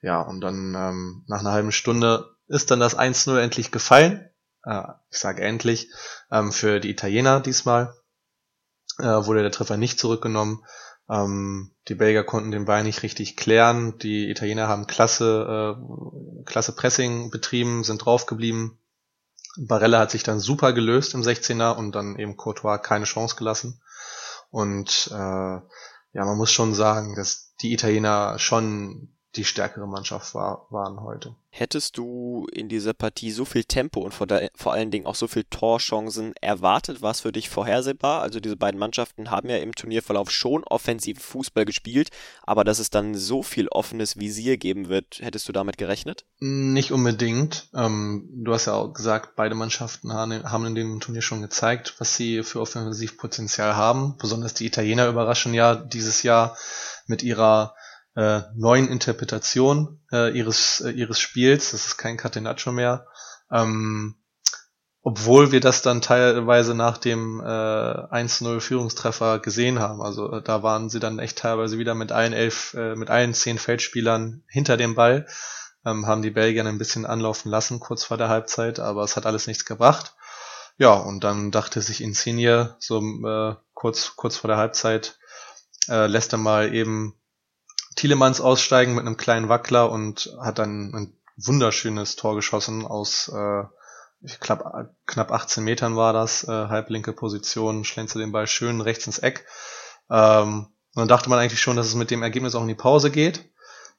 Ja, 0.00 0.22
und 0.22 0.40
dann 0.40 0.74
ähm, 0.74 1.24
nach 1.26 1.40
einer 1.40 1.52
halben 1.52 1.72
Stunde 1.72 2.36
ist 2.46 2.70
dann 2.70 2.80
das 2.80 2.98
1-0 2.98 3.38
endlich 3.38 3.70
gefallen. 3.70 4.30
Äh, 4.64 4.82
ich 5.10 5.18
sage 5.18 5.42
endlich, 5.42 5.90
ähm, 6.30 6.52
für 6.52 6.80
die 6.80 6.90
Italiener 6.90 7.40
diesmal. 7.40 7.94
Äh, 8.98 9.04
wurde 9.04 9.42
der 9.42 9.50
Treffer 9.50 9.76
nicht 9.76 9.98
zurückgenommen. 9.98 10.64
Ähm, 11.08 11.72
die 11.88 11.94
Belgier 11.94 12.24
konnten 12.24 12.50
den 12.50 12.64
Ball 12.64 12.82
nicht 12.84 13.02
richtig 13.02 13.36
klären. 13.36 13.98
Die 13.98 14.30
Italiener 14.30 14.68
haben 14.68 14.86
klasse, 14.86 15.76
äh, 15.76 16.44
klasse 16.44 16.72
Pressing 16.72 17.30
betrieben, 17.30 17.84
sind 17.84 18.04
draufgeblieben. 18.04 18.78
Barella 19.56 20.00
hat 20.00 20.10
sich 20.10 20.22
dann 20.22 20.40
super 20.40 20.72
gelöst 20.72 21.14
im 21.14 21.22
16er 21.22 21.76
und 21.76 21.92
dann 21.92 22.18
eben 22.18 22.36
Courtois 22.36 22.78
keine 22.78 23.04
Chance 23.04 23.36
gelassen. 23.36 23.80
Und 24.50 25.08
äh, 25.12 25.14
ja, 25.14 26.24
man 26.24 26.36
muss 26.36 26.52
schon 26.52 26.74
sagen, 26.74 27.14
dass 27.16 27.54
die 27.60 27.72
Italiener 27.72 28.38
schon 28.38 29.13
die 29.36 29.44
stärkere 29.44 29.86
Mannschaft 29.86 30.34
war, 30.34 30.66
waren 30.70 31.00
heute. 31.00 31.34
Hättest 31.50 31.98
du 31.98 32.48
in 32.52 32.68
dieser 32.68 32.94
Partie 32.94 33.30
so 33.30 33.44
viel 33.44 33.62
Tempo 33.62 34.00
und 34.00 34.12
vor, 34.12 34.26
der, 34.26 34.50
vor 34.56 34.72
allen 34.72 34.90
Dingen 34.90 35.06
auch 35.06 35.14
so 35.14 35.28
viel 35.28 35.44
Torchancen 35.44 36.34
erwartet? 36.40 37.00
War 37.00 37.12
es 37.12 37.20
für 37.20 37.30
dich 37.30 37.48
vorhersehbar? 37.48 38.22
Also 38.22 38.40
diese 38.40 38.56
beiden 38.56 38.80
Mannschaften 38.80 39.30
haben 39.30 39.48
ja 39.48 39.58
im 39.58 39.72
Turnierverlauf 39.72 40.32
schon 40.32 40.64
offensiv 40.64 41.20
Fußball 41.22 41.64
gespielt, 41.64 42.10
aber 42.42 42.64
dass 42.64 42.80
es 42.80 42.90
dann 42.90 43.14
so 43.14 43.44
viel 43.44 43.68
offenes 43.68 44.18
Visier 44.18 44.56
geben 44.56 44.88
wird, 44.88 45.20
hättest 45.20 45.48
du 45.48 45.52
damit 45.52 45.78
gerechnet? 45.78 46.24
Nicht 46.40 46.90
unbedingt. 46.90 47.68
Ähm, 47.72 48.28
du 48.32 48.52
hast 48.52 48.66
ja 48.66 48.74
auch 48.74 48.92
gesagt, 48.92 49.36
beide 49.36 49.54
Mannschaften 49.54 50.12
haben 50.12 50.66
in 50.66 50.74
dem 50.74 50.98
Turnier 50.98 51.22
schon 51.22 51.40
gezeigt, 51.40 51.94
was 51.98 52.16
sie 52.16 52.42
für 52.42 52.60
Offensivpotenzial 52.60 53.76
haben. 53.76 54.16
Besonders 54.18 54.54
die 54.54 54.66
Italiener 54.66 55.06
überraschen 55.06 55.54
ja 55.54 55.76
dieses 55.76 56.24
Jahr 56.24 56.56
mit 57.06 57.22
ihrer 57.22 57.76
äh, 58.16 58.42
neuen 58.54 58.88
Interpretation 58.88 60.00
äh, 60.12 60.36
ihres, 60.36 60.80
äh, 60.80 60.90
ihres 60.90 61.18
Spiels. 61.18 61.72
Das 61.72 61.86
ist 61.86 61.96
kein 61.96 62.16
Catenaccio 62.16 62.72
mehr. 62.72 63.06
Ähm, 63.50 64.16
obwohl 65.06 65.52
wir 65.52 65.60
das 65.60 65.82
dann 65.82 66.00
teilweise 66.00 66.74
nach 66.74 66.96
dem 66.96 67.40
äh, 67.40 67.44
1-0 67.44 68.60
Führungstreffer 68.60 69.38
gesehen 69.38 69.78
haben. 69.78 70.00
Also 70.00 70.32
äh, 70.32 70.42
da 70.42 70.62
waren 70.62 70.88
sie 70.88 70.98
dann 70.98 71.18
echt 71.18 71.38
teilweise 71.38 71.78
wieder 71.78 71.94
mit 71.94 72.10
allen 72.10 72.32
elf, 72.32 72.72
äh, 72.72 72.96
mit 72.96 73.10
allen 73.10 73.34
zehn 73.34 73.58
Feldspielern 73.58 74.42
hinter 74.48 74.78
dem 74.78 74.94
Ball, 74.94 75.26
ähm, 75.84 76.06
haben 76.06 76.22
die 76.22 76.30
Belgier 76.30 76.64
ein 76.64 76.78
bisschen 76.78 77.04
anlaufen 77.04 77.50
lassen 77.50 77.80
kurz 77.80 78.02
vor 78.02 78.16
der 78.16 78.30
Halbzeit, 78.30 78.80
aber 78.80 79.04
es 79.04 79.16
hat 79.16 79.26
alles 79.26 79.46
nichts 79.46 79.66
gebracht. 79.66 80.14
Ja, 80.78 80.94
und 80.94 81.22
dann 81.22 81.50
dachte 81.50 81.82
sich 81.82 82.00
Insigne 82.00 82.74
so 82.78 83.00
äh, 83.00 83.56
kurz, 83.74 84.16
kurz 84.16 84.38
vor 84.38 84.48
der 84.48 84.56
Halbzeit, 84.56 85.18
äh, 85.88 86.06
lässt 86.06 86.32
er 86.32 86.38
mal 86.38 86.74
eben 86.74 87.14
Thielemanns 87.96 88.40
aussteigen 88.40 88.94
mit 88.94 89.06
einem 89.06 89.16
kleinen 89.16 89.48
Wackler 89.48 89.90
und 89.90 90.36
hat 90.40 90.58
dann 90.58 90.94
ein 90.94 91.16
wunderschönes 91.36 92.16
Tor 92.16 92.34
geschossen 92.34 92.86
aus 92.86 93.28
äh, 93.28 93.64
ich 94.24 94.40
glaube 94.40 94.90
knapp 95.06 95.30
18 95.30 95.62
Metern 95.62 95.96
war 95.96 96.12
das, 96.12 96.44
äh, 96.44 96.50
halblinke 96.50 97.12
Position, 97.12 97.84
schlänzte 97.84 98.18
den 98.18 98.32
Ball 98.32 98.46
schön 98.46 98.80
rechts 98.80 99.06
ins 99.06 99.18
Eck. 99.18 99.46
Ähm, 100.10 100.68
und 100.94 101.00
dann 101.00 101.08
dachte 101.08 101.28
man 101.28 101.38
eigentlich 101.38 101.60
schon, 101.60 101.76
dass 101.76 101.86
es 101.86 101.94
mit 101.94 102.10
dem 102.10 102.22
Ergebnis 102.22 102.54
auch 102.54 102.62
in 102.62 102.68
die 102.68 102.74
Pause 102.74 103.10
geht. 103.10 103.44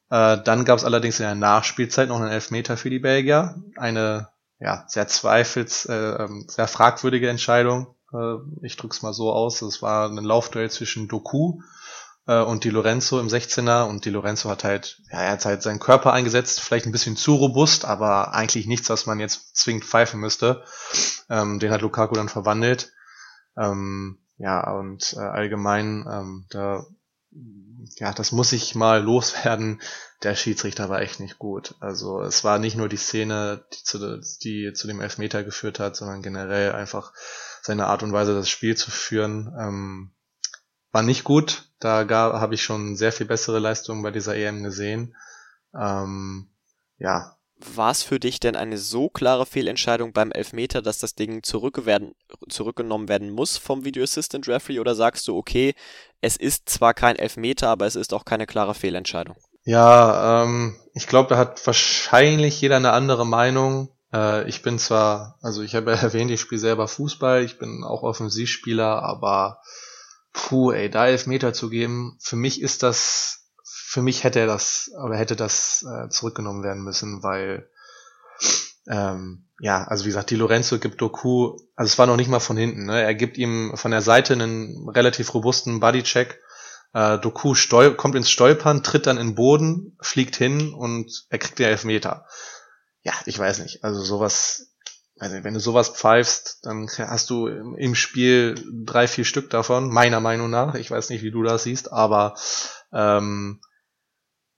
Äh, 0.09 0.37
dann 0.43 0.65
gab 0.65 0.77
es 0.79 0.85
allerdings 0.85 1.19
in 1.19 1.25
der 1.25 1.35
Nachspielzeit 1.35 2.09
noch 2.09 2.19
einen 2.19 2.31
Elfmeter 2.31 2.77
für 2.77 2.89
die 2.89 2.99
Belgier. 2.99 3.55
Eine 3.75 4.29
ja, 4.59 4.85
sehr 4.87 5.07
zweifels, 5.07 5.85
äh, 5.85 5.93
ähm, 5.93 6.45
sehr 6.47 6.67
fragwürdige 6.67 7.29
Entscheidung. 7.29 7.95
Äh, 8.13 8.35
ich 8.63 8.77
drück's 8.77 9.01
mal 9.01 9.13
so 9.13 9.31
aus. 9.31 9.61
Es 9.61 9.81
war 9.81 10.09
ein 10.09 10.23
Laufduell 10.23 10.71
zwischen 10.71 11.07
Doku 11.07 11.59
äh, 12.27 12.41
und 12.41 12.63
die 12.63 12.69
Lorenzo 12.69 13.19
im 13.19 13.27
16er 13.27 13.83
und 13.83 14.05
die 14.05 14.09
Lorenzo 14.09 14.49
hat 14.49 14.63
halt, 14.63 15.01
ja, 15.11 15.21
er 15.21 15.31
hat 15.31 15.45
halt 15.45 15.61
seinen 15.61 15.79
Körper 15.79 16.13
eingesetzt, 16.13 16.59
vielleicht 16.59 16.85
ein 16.85 16.91
bisschen 16.91 17.17
zu 17.17 17.35
robust, 17.35 17.85
aber 17.85 18.33
eigentlich 18.33 18.67
nichts, 18.67 18.89
was 18.89 19.05
man 19.05 19.19
jetzt 19.19 19.55
zwingend 19.55 19.85
pfeifen 19.85 20.19
müsste. 20.19 20.63
Ähm, 21.29 21.59
den 21.59 21.71
hat 21.71 21.81
Lukaku 21.81 22.15
dann 22.15 22.29
verwandelt. 22.29 22.93
Ähm, 23.57 24.19
ja, 24.37 24.69
und 24.71 25.13
äh, 25.13 25.19
allgemein, 25.19 26.05
ähm, 26.11 26.45
da, 26.49 26.85
ja, 27.97 28.11
das 28.13 28.31
muss 28.31 28.51
ich 28.51 28.75
mal 28.75 29.01
loswerden. 29.01 29.81
Der 30.23 30.35
Schiedsrichter 30.35 30.89
war 30.89 31.01
echt 31.01 31.19
nicht 31.19 31.37
gut. 31.37 31.75
Also 31.79 32.21
es 32.21 32.43
war 32.43 32.57
nicht 32.57 32.75
nur 32.75 32.89
die 32.89 32.97
Szene, 32.97 33.65
die 33.73 33.83
zu, 33.83 34.19
die 34.43 34.73
zu 34.73 34.87
dem 34.87 35.01
Elfmeter 35.01 35.43
geführt 35.43 35.79
hat, 35.79 35.95
sondern 35.95 36.21
generell 36.21 36.71
einfach 36.71 37.13
seine 37.61 37.87
Art 37.87 38.03
und 38.03 38.11
Weise, 38.11 38.33
das 38.33 38.49
Spiel 38.49 38.75
zu 38.75 38.91
führen. 38.91 39.53
Ähm, 39.59 40.14
war 40.95 41.03
nicht 41.03 41.25
gut. 41.25 41.65
Da 41.79 42.07
habe 42.09 42.55
ich 42.55 42.63
schon 42.63 42.95
sehr 42.95 43.11
viel 43.11 43.25
bessere 43.25 43.59
Leistungen 43.59 44.01
bei 44.01 44.11
dieser 44.11 44.37
EM 44.37 44.63
gesehen. 44.63 45.13
Ähm, 45.77 46.47
ja. 46.97 47.35
War 47.57 47.91
es 47.91 48.01
für 48.01 48.17
dich 48.17 48.39
denn 48.39 48.55
eine 48.55 48.77
so 48.77 49.09
klare 49.09 49.45
Fehlentscheidung 49.45 50.13
beim 50.13 50.31
Elfmeter, 50.31 50.81
dass 50.81 50.99
das 50.99 51.13
Ding 51.13 51.43
zurückgewerden, 51.43 52.15
zurückgenommen 52.47 53.09
werden 53.09 53.29
muss 53.29 53.57
vom 53.57 53.83
Video 53.83 54.03
Assistant 54.03 54.47
Referee 54.47 54.79
oder 54.79 54.95
sagst 54.95 55.27
du, 55.27 55.37
okay, 55.37 55.75
es 56.21 56.37
ist 56.37 56.69
zwar 56.69 56.93
kein 56.93 57.17
Elfmeter, 57.17 57.67
aber 57.67 57.85
es 57.85 57.97
ist 57.97 58.13
auch 58.13 58.23
keine 58.23 58.45
klare 58.45 58.73
Fehlentscheidung? 58.73 59.35
Ja, 59.65 60.43
ähm, 60.43 60.77
ich 60.93 61.07
glaube, 61.07 61.27
da 61.27 61.37
hat 61.37 61.65
wahrscheinlich 61.67 62.61
jeder 62.61 62.77
eine 62.77 62.93
andere 62.93 63.25
Meinung. 63.25 63.89
Äh, 64.13 64.47
ich 64.47 64.61
bin 64.61 64.79
zwar, 64.79 65.39
also 65.41 65.61
ich 65.61 65.75
habe 65.75 65.91
ja 65.91 65.97
erwähnt, 66.01 66.31
ich 66.31 66.39
spiele 66.39 66.61
selber 66.61 66.87
Fußball, 66.87 67.43
ich 67.43 67.59
bin 67.59 67.83
auch 67.83 68.03
Offensivspieler, 68.03 69.03
aber 69.03 69.59
puh, 70.35 70.71
ey, 70.73 70.89
da 70.89 71.07
Elfmeter 71.07 71.53
zu 71.53 71.69
geben, 71.69 72.17
für 72.19 72.35
mich 72.35 72.61
ist 72.61 72.83
das, 72.83 73.47
für 73.63 74.01
mich 74.01 74.23
hätte 74.23 74.41
er 74.41 74.47
das, 74.47 74.91
oder 75.03 75.15
hätte 75.15 75.35
das 75.35 75.83
äh, 75.83 76.09
zurückgenommen 76.09 76.63
werden 76.63 76.83
müssen, 76.83 77.23
weil, 77.23 77.69
ähm, 78.87 79.47
ja, 79.59 79.85
also 79.85 80.03
wie 80.03 80.09
gesagt, 80.09 80.29
die 80.29 80.35
Lorenzo 80.35 80.77
gibt 80.77 81.01
Doku, 81.01 81.57
also 81.75 81.89
es 81.89 81.97
war 81.97 82.05
noch 82.05 82.17
nicht 82.17 82.29
mal 82.29 82.41
von 82.41 82.57
hinten, 82.57 82.85
ne? 82.85 83.01
er 83.01 83.15
gibt 83.15 83.37
ihm 83.37 83.71
von 83.75 83.91
der 83.91 84.01
Seite 84.01 84.33
einen 84.33 84.89
relativ 84.89 85.33
robusten 85.33 85.79
Bodycheck, 85.79 86.41
äh, 86.93 87.17
Doku 87.17 87.55
stol 87.55 87.95
kommt 87.95 88.15
ins 88.15 88.29
Stolpern, 88.29 88.83
tritt 88.83 89.07
dann 89.07 89.17
in 89.17 89.29
den 89.29 89.35
Boden, 89.35 89.97
fliegt 90.01 90.35
hin 90.35 90.73
und 90.73 91.25
er 91.29 91.39
kriegt 91.39 91.59
den 91.59 91.67
Elfmeter. 91.67 92.27
Ja, 93.03 93.13
ich 93.25 93.39
weiß 93.39 93.59
nicht, 93.59 93.83
also 93.85 94.01
sowas 94.01 94.74
also 95.17 95.43
wenn 95.43 95.53
du 95.53 95.59
sowas 95.59 95.89
pfeifst, 95.89 96.59
dann 96.63 96.89
hast 96.89 97.29
du 97.29 97.47
im 97.47 97.95
Spiel 97.95 98.55
drei, 98.85 99.07
vier 99.07 99.23
Stück 99.23 99.49
davon, 99.49 99.89
meiner 99.89 100.19
Meinung 100.19 100.49
nach. 100.49 100.75
Ich 100.75 100.91
weiß 100.91 101.09
nicht, 101.09 101.23
wie 101.23 101.31
du 101.31 101.41
das 101.43 101.63
siehst, 101.63 101.93
aber 101.93 102.35
ähm, 102.91 103.61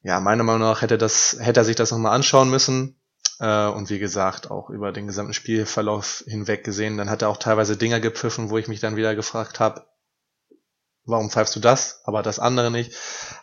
ja, 0.02 0.20
meiner 0.20 0.44
Meinung 0.44 0.62
nach 0.62 0.82
hätte 0.82 0.98
das, 0.98 1.38
hätte 1.40 1.60
er 1.60 1.66
sich 1.66 1.76
das 1.76 1.92
nochmal 1.92 2.16
anschauen 2.16 2.50
müssen. 2.50 3.00
Äh, 3.40 3.68
und 3.68 3.92
wie 3.92 4.00
gesagt, 4.00 4.50
auch 4.50 4.72
über 4.72 4.92
den 4.92 5.06
gesamten 5.06 5.34
Spielverlauf 5.34 6.24
hinweg 6.26 6.64
gesehen. 6.64 6.98
Dann 6.98 7.10
hat 7.10 7.22
er 7.22 7.30
auch 7.30 7.38
teilweise 7.38 7.78
Dinger 7.78 8.00
gepfiffen, 8.00 8.50
wo 8.50 8.58
ich 8.58 8.68
mich 8.68 8.80
dann 8.80 8.96
wieder 8.96 9.16
gefragt 9.16 9.60
habe, 9.60 9.86
warum 11.06 11.30
pfeifst 11.30 11.56
du 11.56 11.60
das, 11.60 12.02
aber 12.04 12.24
das 12.24 12.40
andere 12.40 12.72
nicht? 12.72 12.94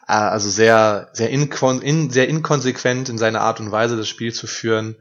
Äh, 0.08 0.14
also 0.14 0.50
sehr, 0.50 1.10
sehr, 1.12 1.30
inkon 1.30 1.80
in, 1.80 2.10
sehr 2.10 2.28
inkonsequent 2.28 3.08
in 3.08 3.18
seiner 3.18 3.42
Art 3.42 3.60
und 3.60 3.70
Weise, 3.70 3.96
das 3.96 4.08
Spiel 4.08 4.32
zu 4.32 4.48
führen 4.48 4.96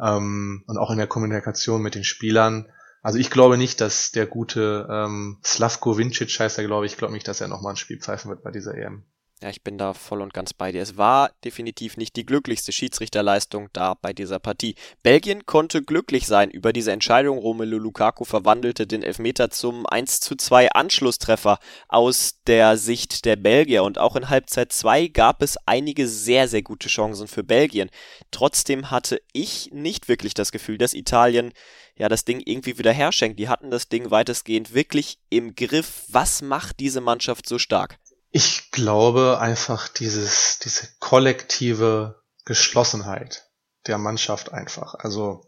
ähm, 0.00 0.64
und 0.66 0.78
auch 0.78 0.90
in 0.90 0.98
der 0.98 1.06
Kommunikation 1.06 1.82
mit 1.82 1.94
den 1.94 2.04
Spielern. 2.04 2.68
Also 3.02 3.18
ich 3.18 3.30
glaube 3.30 3.58
nicht, 3.58 3.80
dass 3.80 4.12
der 4.12 4.26
gute 4.26 4.86
ähm, 4.90 5.38
Slavko 5.44 5.98
Vincic 5.98 6.38
heißt 6.38 6.58
er, 6.58 6.64
glaube 6.64 6.86
ich, 6.86 6.96
glaube 6.96 7.14
nicht, 7.14 7.26
dass 7.26 7.40
er 7.40 7.48
nochmal 7.48 7.74
ein 7.74 7.76
Spiel 7.76 7.98
pfeifen 7.98 8.30
wird 8.30 8.42
bei 8.42 8.50
dieser 8.50 8.74
EM. 8.76 9.04
Ja, 9.42 9.50
ich 9.50 9.62
bin 9.62 9.76
da 9.76 9.92
voll 9.92 10.22
und 10.22 10.32
ganz 10.32 10.52
bei 10.52 10.70
dir. 10.70 10.80
Es 10.80 10.96
war 10.96 11.32
definitiv 11.44 11.96
nicht 11.96 12.14
die 12.14 12.24
glücklichste 12.24 12.70
Schiedsrichterleistung 12.70 13.70
da 13.72 13.94
bei 13.94 14.12
dieser 14.12 14.38
Partie. 14.38 14.76
Belgien 15.02 15.46
konnte 15.46 15.82
glücklich 15.82 16.28
sein 16.28 16.48
über 16.48 16.72
diese 16.72 16.92
Entscheidung. 16.92 17.38
Romelu 17.38 17.76
Lukaku 17.76 18.24
verwandelte 18.24 18.86
den 18.86 19.02
Elfmeter 19.02 19.50
zum 19.50 19.84
1 19.84 20.20
zu 20.20 20.36
2 20.36 20.70
Anschlusstreffer 20.70 21.58
aus 21.88 22.38
der 22.46 22.76
Sicht 22.76 23.24
der 23.24 23.34
Belgier. 23.34 23.82
Und 23.82 23.98
auch 23.98 24.14
in 24.14 24.28
Halbzeit 24.28 24.72
2 24.72 25.08
gab 25.08 25.42
es 25.42 25.56
einige 25.66 26.06
sehr, 26.06 26.46
sehr 26.46 26.62
gute 26.62 26.88
Chancen 26.88 27.26
für 27.26 27.42
Belgien. 27.42 27.90
Trotzdem 28.30 28.92
hatte 28.92 29.20
ich 29.32 29.70
nicht 29.72 30.06
wirklich 30.06 30.34
das 30.34 30.52
Gefühl, 30.52 30.78
dass 30.78 30.94
Italien 30.94 31.52
ja 31.96 32.08
das 32.08 32.24
Ding 32.24 32.40
irgendwie 32.44 32.78
wieder 32.78 32.92
herschenkt. 32.92 33.40
Die 33.40 33.48
hatten 33.48 33.72
das 33.72 33.88
Ding 33.88 34.12
weitestgehend 34.12 34.72
wirklich 34.72 35.18
im 35.30 35.56
Griff. 35.56 36.04
Was 36.06 36.42
macht 36.42 36.78
diese 36.78 37.00
Mannschaft 37.00 37.48
so 37.48 37.58
stark? 37.58 37.98
Ich 38.34 38.70
glaube 38.70 39.38
einfach 39.40 39.88
dieses, 39.88 40.58
diese 40.58 40.88
kollektive 40.98 42.22
Geschlossenheit 42.46 43.50
der 43.86 43.98
Mannschaft 43.98 44.52
einfach. 44.52 44.94
Also 44.94 45.44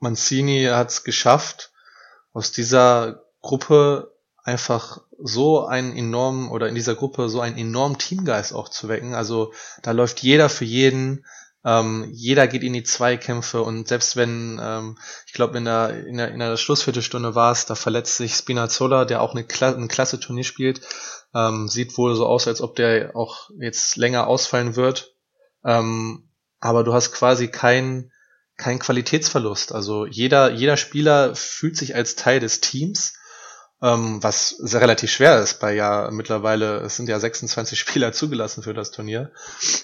Mancini 0.00 0.64
hat 0.64 0.90
es 0.90 1.02
geschafft, 1.02 1.72
aus 2.34 2.52
dieser 2.52 3.24
Gruppe 3.40 4.14
einfach 4.42 5.00
so 5.18 5.64
einen 5.64 5.96
enormen 5.96 6.50
oder 6.50 6.68
in 6.68 6.74
dieser 6.74 6.94
Gruppe 6.94 7.30
so 7.30 7.40
einen 7.40 7.56
enormen 7.56 7.96
Teamgeist 7.96 8.52
auch 8.52 8.68
zu 8.68 8.88
wecken. 8.88 9.14
Also 9.14 9.54
da 9.82 9.92
läuft 9.92 10.20
jeder 10.20 10.50
für 10.50 10.66
jeden, 10.66 11.24
ähm, 11.64 12.08
jeder 12.12 12.46
geht 12.46 12.62
in 12.62 12.72
die 12.72 12.82
Zweikämpfe 12.82 13.62
und 13.62 13.88
selbst 13.88 14.16
wenn, 14.16 14.60
ähm, 14.62 14.98
ich 15.26 15.32
glaube 15.32 15.56
in 15.58 15.64
der, 15.64 16.06
in 16.06 16.16
der 16.18 16.30
in 16.30 16.38
der 16.38 16.56
Schlussviertelstunde 16.56 17.34
war 17.34 17.52
es, 17.52 17.66
da 17.66 17.74
verletzt 17.74 18.16
sich 18.16 18.34
Spinazzola, 18.34 19.04
der 19.04 19.22
auch 19.22 19.32
eine, 19.32 19.44
Kla 19.44 19.74
ein 19.74 19.88
klasse 19.88 20.20
Turnier 20.20 20.44
spielt, 20.44 20.82
ähm, 21.34 21.68
sieht 21.68 21.96
wohl 21.96 22.14
so 22.14 22.26
aus, 22.26 22.46
als 22.46 22.60
ob 22.60 22.76
der 22.76 23.16
auch 23.16 23.50
jetzt 23.58 23.96
länger 23.96 24.26
ausfallen 24.26 24.76
wird. 24.76 25.14
Ähm, 25.64 26.28
aber 26.60 26.84
du 26.84 26.92
hast 26.92 27.12
quasi 27.12 27.48
kein 27.48 28.10
kein 28.56 28.78
Qualitätsverlust. 28.78 29.72
Also 29.72 30.06
jeder 30.06 30.50
jeder 30.50 30.76
Spieler 30.76 31.34
fühlt 31.34 31.76
sich 31.76 31.94
als 31.94 32.14
Teil 32.14 32.40
des 32.40 32.60
Teams 32.60 33.14
ähm, 33.84 34.22
was 34.22 34.48
sehr 34.48 34.80
relativ 34.80 35.10
schwer 35.10 35.40
ist 35.40 35.60
bei 35.60 35.74
ja 35.74 36.08
mittlerweile, 36.10 36.78
es 36.78 36.96
sind 36.96 37.08
ja 37.08 37.20
26 37.20 37.78
Spieler 37.78 38.12
zugelassen 38.12 38.62
für 38.62 38.74
das 38.74 38.90
Turnier. 38.90 39.30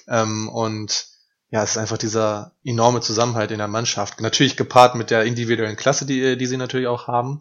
Ähm, 0.09 0.49
und 0.49 1.10
ja, 1.51 1.65
es 1.65 1.73
ist 1.73 1.79
einfach 1.79 1.99
dieser 1.99 2.53
enorme 2.65 3.01
Zusammenhalt 3.01 3.51
in 3.51 3.59
der 3.59 3.69
Mannschaft. 3.69 4.21
Natürlich 4.21 4.57
gepaart 4.57 4.95
mit 4.95 5.11
der 5.11 5.25
individuellen 5.25 5.77
Klasse, 5.77 6.07
die, 6.07 6.37
die 6.37 6.47
sie 6.47 6.57
natürlich 6.57 6.87
auch 6.87 7.09
haben. 7.09 7.41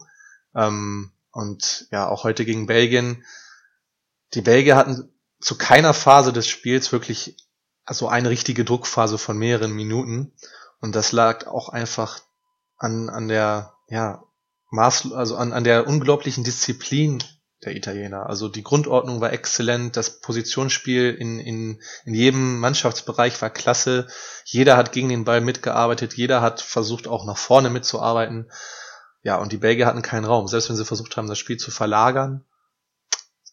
Ähm, 0.56 1.12
und 1.32 1.88
ja, 1.92 2.10
auch 2.10 2.24
heute 2.24 2.44
gegen 2.44 2.66
Belgien. 2.66 3.24
Die 4.34 4.42
Belgier 4.42 4.76
hatten 4.76 5.12
zu 5.40 5.58
keiner 5.58 5.94
Phase 5.94 6.34
des 6.34 6.48
Spiels 6.48 6.92
wirklich 6.92 7.38
so 7.88 8.08
eine 8.08 8.30
richtige 8.30 8.66
Druckphase 8.66 9.20
von 9.20 9.38
mehreren 9.38 9.72
Minuten. 9.72 10.34
Und 10.82 10.96
das 10.96 11.12
lag 11.12 11.46
auch 11.46 11.70
einfach 11.70 12.20
an, 12.78 13.10
an 13.10 13.28
der, 13.28 13.74
ja, 13.90 14.24
Maß, 14.72 15.12
also 15.14 15.36
an, 15.36 15.54
an 15.54 15.64
der 15.64 15.88
unglaublichen 15.88 16.44
Disziplin 16.44 17.24
der 17.66 17.76
Italiener. 17.76 18.28
Also 18.28 18.48
die 18.48 18.64
Grundordnung 18.64 19.20
war 19.20 19.34
exzellent, 19.34 19.98
das 19.98 20.22
Positionsspiel 20.22 21.14
in, 21.14 21.40
in, 21.40 21.82
in 22.06 22.14
jedem 22.14 22.60
Mannschaftsbereich 22.60 23.42
war 23.42 23.50
klasse. 23.50 24.08
Jeder 24.46 24.78
hat 24.78 24.92
gegen 24.92 25.10
den 25.10 25.26
Ball 25.26 25.42
mitgearbeitet, 25.42 26.14
jeder 26.14 26.42
hat 26.42 26.62
versucht 26.62 27.08
auch 27.08 27.26
nach 27.26 27.38
vorne 27.38 27.70
mitzuarbeiten. 27.70 28.50
Ja, 29.22 29.38
und 29.38 29.52
die 29.52 29.58
Belgier 29.58 29.86
hatten 29.86 30.02
keinen 30.02 30.26
Raum. 30.26 30.48
Selbst 30.48 30.70
wenn 30.70 30.78
sie 30.78 30.86
versucht 30.86 31.18
haben, 31.18 31.28
das 31.28 31.38
Spiel 31.38 31.58
zu 31.58 31.72
verlagern, 31.72 32.46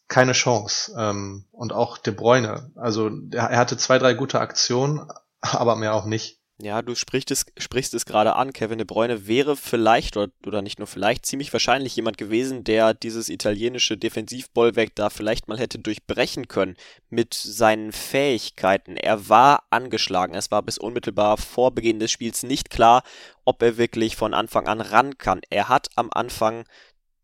keine 0.07 0.33
Chance. 0.33 0.95
Ähm, 0.97 1.47
und 1.51 1.73
auch 1.73 1.99
De 1.99 2.15
Bruyne. 2.15 2.71
Also 2.77 3.11
er 3.33 3.59
hatte 3.59 3.77
zwei, 3.77 3.99
drei 3.99 4.15
gute 4.15 4.41
Aktionen, 4.41 5.09
aber 5.41 5.75
mehr 5.75 5.95
auch 5.95 6.05
nicht. 6.05 6.41
Ja, 6.59 6.81
du 6.81 6.95
sprichst 6.95 7.31
es, 7.31 7.45
sprichst 7.59 7.93
es 7.93 8.07
gerade 8.07 8.35
an. 8.35 8.55
Kevin 8.55 8.79
de 8.79 8.87
Bruyne 8.87 9.27
wäre 9.27 9.57
vielleicht 9.57 10.17
oder, 10.17 10.33
oder 10.47 10.63
nicht 10.63 10.79
nur 10.79 10.87
vielleicht 10.87 11.27
ziemlich 11.27 11.53
wahrscheinlich 11.53 11.95
jemand 11.97 12.17
gewesen, 12.17 12.65
der 12.65 12.95
dieses 12.95 13.29
italienische 13.29 13.99
Defensivbollwerk 13.99 14.95
da 14.95 15.11
vielleicht 15.11 15.49
mal 15.49 15.59
hätte 15.59 15.79
durchbrechen 15.79 16.49
können 16.49 16.77
mit 17.11 17.35
seinen 17.35 17.93
Fähigkeiten. 17.93 18.97
Er 18.97 19.29
war 19.29 19.65
angeschlagen. 19.69 20.35
Es 20.35 20.51
war 20.51 20.63
bis 20.63 20.79
unmittelbar 20.79 21.37
vor 21.37 21.73
Beginn 21.73 21.99
des 21.99 22.11
Spiels 22.11 22.43
nicht 22.43 22.71
klar, 22.71 23.03
ob 23.45 23.61
er 23.61 23.77
wirklich 23.77 24.17
von 24.17 24.33
Anfang 24.33 24.67
an 24.67 24.81
ran 24.81 25.19
kann. 25.19 25.43
Er 25.51 25.69
hat 25.69 25.89
am 25.95 26.09
Anfang 26.11 26.65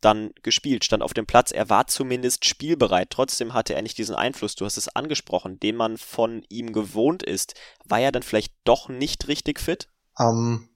dann 0.04 0.32
gespielt, 0.42 0.84
stand 0.84 1.02
auf 1.02 1.14
dem 1.14 1.26
Platz. 1.26 1.52
Er 1.52 1.70
war 1.70 1.86
zumindest 1.86 2.44
spielbereit. 2.44 3.10
Trotzdem 3.10 3.54
hatte 3.54 3.74
er 3.74 3.82
nicht 3.82 3.98
diesen 3.98 4.14
Einfluss, 4.14 4.54
du 4.54 4.64
hast 4.64 4.76
es 4.76 4.88
angesprochen, 4.88 5.58
den 5.60 5.76
man 5.76 5.96
von 5.96 6.44
ihm 6.48 6.72
gewohnt 6.72 7.22
ist. 7.22 7.54
War 7.84 8.00
er 8.00 8.12
dann 8.12 8.22
vielleicht 8.22 8.54
doch 8.64 8.88
nicht 8.88 9.28
richtig 9.28 9.60
fit? 9.60 9.88
Um, 10.18 10.26
ähm, 10.26 10.68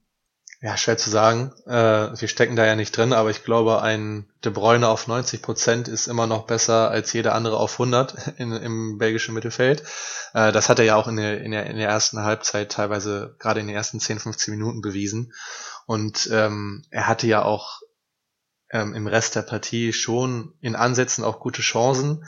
ja, 0.62 0.76
schwer 0.76 0.96
zu 0.96 1.10
sagen. 1.10 1.52
Äh, 1.66 2.18
wir 2.18 2.28
stecken 2.28 2.56
da 2.56 2.64
ja 2.64 2.76
nicht 2.76 2.96
drin, 2.96 3.12
aber 3.12 3.30
ich 3.30 3.44
glaube, 3.44 3.82
ein 3.82 4.26
De 4.44 4.50
Bruyne 4.50 4.88
auf 4.88 5.06
90 5.06 5.42
Prozent 5.42 5.86
ist 5.86 6.06
immer 6.06 6.26
noch 6.26 6.46
besser 6.46 6.90
als 6.90 7.12
jeder 7.12 7.34
andere 7.34 7.58
auf 7.58 7.74
100 7.74 8.34
in, 8.38 8.52
im 8.52 8.98
belgischen 8.98 9.34
Mittelfeld. 9.34 9.82
Äh, 10.32 10.52
das 10.52 10.68
hat 10.68 10.78
er 10.78 10.86
ja 10.86 10.96
auch 10.96 11.08
in 11.08 11.16
der, 11.16 11.42
in, 11.42 11.50
der, 11.50 11.66
in 11.66 11.76
der 11.76 11.88
ersten 11.88 12.22
Halbzeit 12.22 12.72
teilweise 12.72 13.36
gerade 13.38 13.60
in 13.60 13.66
den 13.66 13.76
ersten 13.76 14.00
10, 14.00 14.18
15 14.18 14.54
Minuten 14.54 14.80
bewiesen. 14.80 15.34
Und 15.84 16.28
ähm, 16.32 16.84
er 16.90 17.06
hatte 17.06 17.26
ja 17.26 17.44
auch 17.44 17.80
ähm, 18.70 18.94
im 18.94 19.06
Rest 19.06 19.36
der 19.36 19.42
Partie 19.42 19.92
schon 19.92 20.54
in 20.60 20.76
Ansätzen 20.76 21.24
auch 21.24 21.40
gute 21.40 21.62
Chancen. 21.62 22.24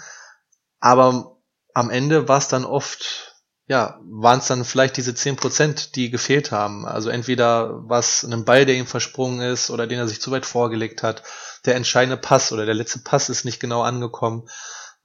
Aber 0.81 1.39
am 1.75 1.91
Ende 1.91 2.29
war 2.29 2.39
es 2.39 2.49
dann 2.49 2.65
oft, 2.65 3.37
ja, 3.67 3.99
waren 4.03 4.39
es 4.39 4.47
dann 4.47 4.65
vielleicht 4.65 4.97
diese 4.97 5.15
zehn 5.15 5.37
Prozent, 5.37 5.97
die 5.97 6.11
gefehlt 6.11 6.53
haben. 6.53 6.87
Also 6.87 7.11
entweder 7.11 7.89
was 7.89 8.25
einem 8.25 8.45
Ball, 8.45 8.67
der 8.67 8.77
ihm 8.77 8.87
versprungen 8.87 9.41
ist 9.41 9.71
oder 9.71 9.87
den 9.87 9.99
er 9.99 10.09
sich 10.09 10.21
zu 10.21 10.31
weit 10.31 10.47
vorgelegt 10.47 11.03
hat, 11.03 11.23
der 11.65 11.75
entscheidende 11.75 12.17
Pass 12.17 12.53
oder 12.53 12.67
der 12.67 12.75
letzte 12.75 13.01
Pass 13.01 13.29
ist 13.29 13.45
nicht 13.45 13.61
genau 13.61 13.83
angekommen. 13.83 14.49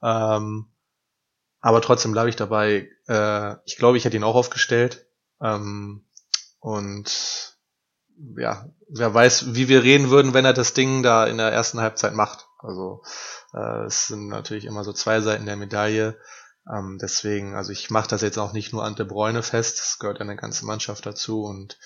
Ähm, 0.02 0.70
aber 1.60 1.80
trotzdem 1.80 2.12
bleibe 2.12 2.28
ich 2.28 2.36
dabei. 2.36 2.90
Äh, 3.08 3.56
ich 3.64 3.76
glaube, 3.76 3.96
ich 3.96 4.04
hätte 4.04 4.16
ihn 4.16 4.24
auch 4.24 4.34
aufgestellt. 4.34 5.06
Ähm, 5.40 6.04
und 6.60 7.53
ja, 8.36 8.68
wer 8.88 9.12
weiß, 9.12 9.54
wie 9.54 9.68
wir 9.68 9.82
reden 9.82 10.10
würden, 10.10 10.34
wenn 10.34 10.44
er 10.44 10.52
das 10.52 10.74
Ding 10.74 11.02
da 11.02 11.26
in 11.26 11.38
der 11.38 11.52
ersten 11.52 11.80
Halbzeit 11.80 12.14
macht. 12.14 12.46
Also 12.58 13.02
äh, 13.52 13.84
es 13.84 14.08
sind 14.08 14.28
natürlich 14.28 14.64
immer 14.64 14.84
so 14.84 14.92
zwei 14.92 15.20
Seiten 15.20 15.46
der 15.46 15.56
Medaille. 15.56 16.18
Ähm, 16.70 16.98
deswegen, 17.00 17.54
also 17.54 17.72
ich 17.72 17.90
mache 17.90 18.08
das 18.08 18.22
jetzt 18.22 18.38
auch 18.38 18.52
nicht 18.52 18.72
nur 18.72 18.84
an 18.84 18.94
De 18.94 19.04
Bruyne 19.04 19.42
fest, 19.42 19.80
es 19.80 19.98
gehört 19.98 20.20
eine 20.20 20.36
ganze 20.36 20.64
Mannschaft 20.64 21.04
dazu 21.04 21.44
und 21.44 21.78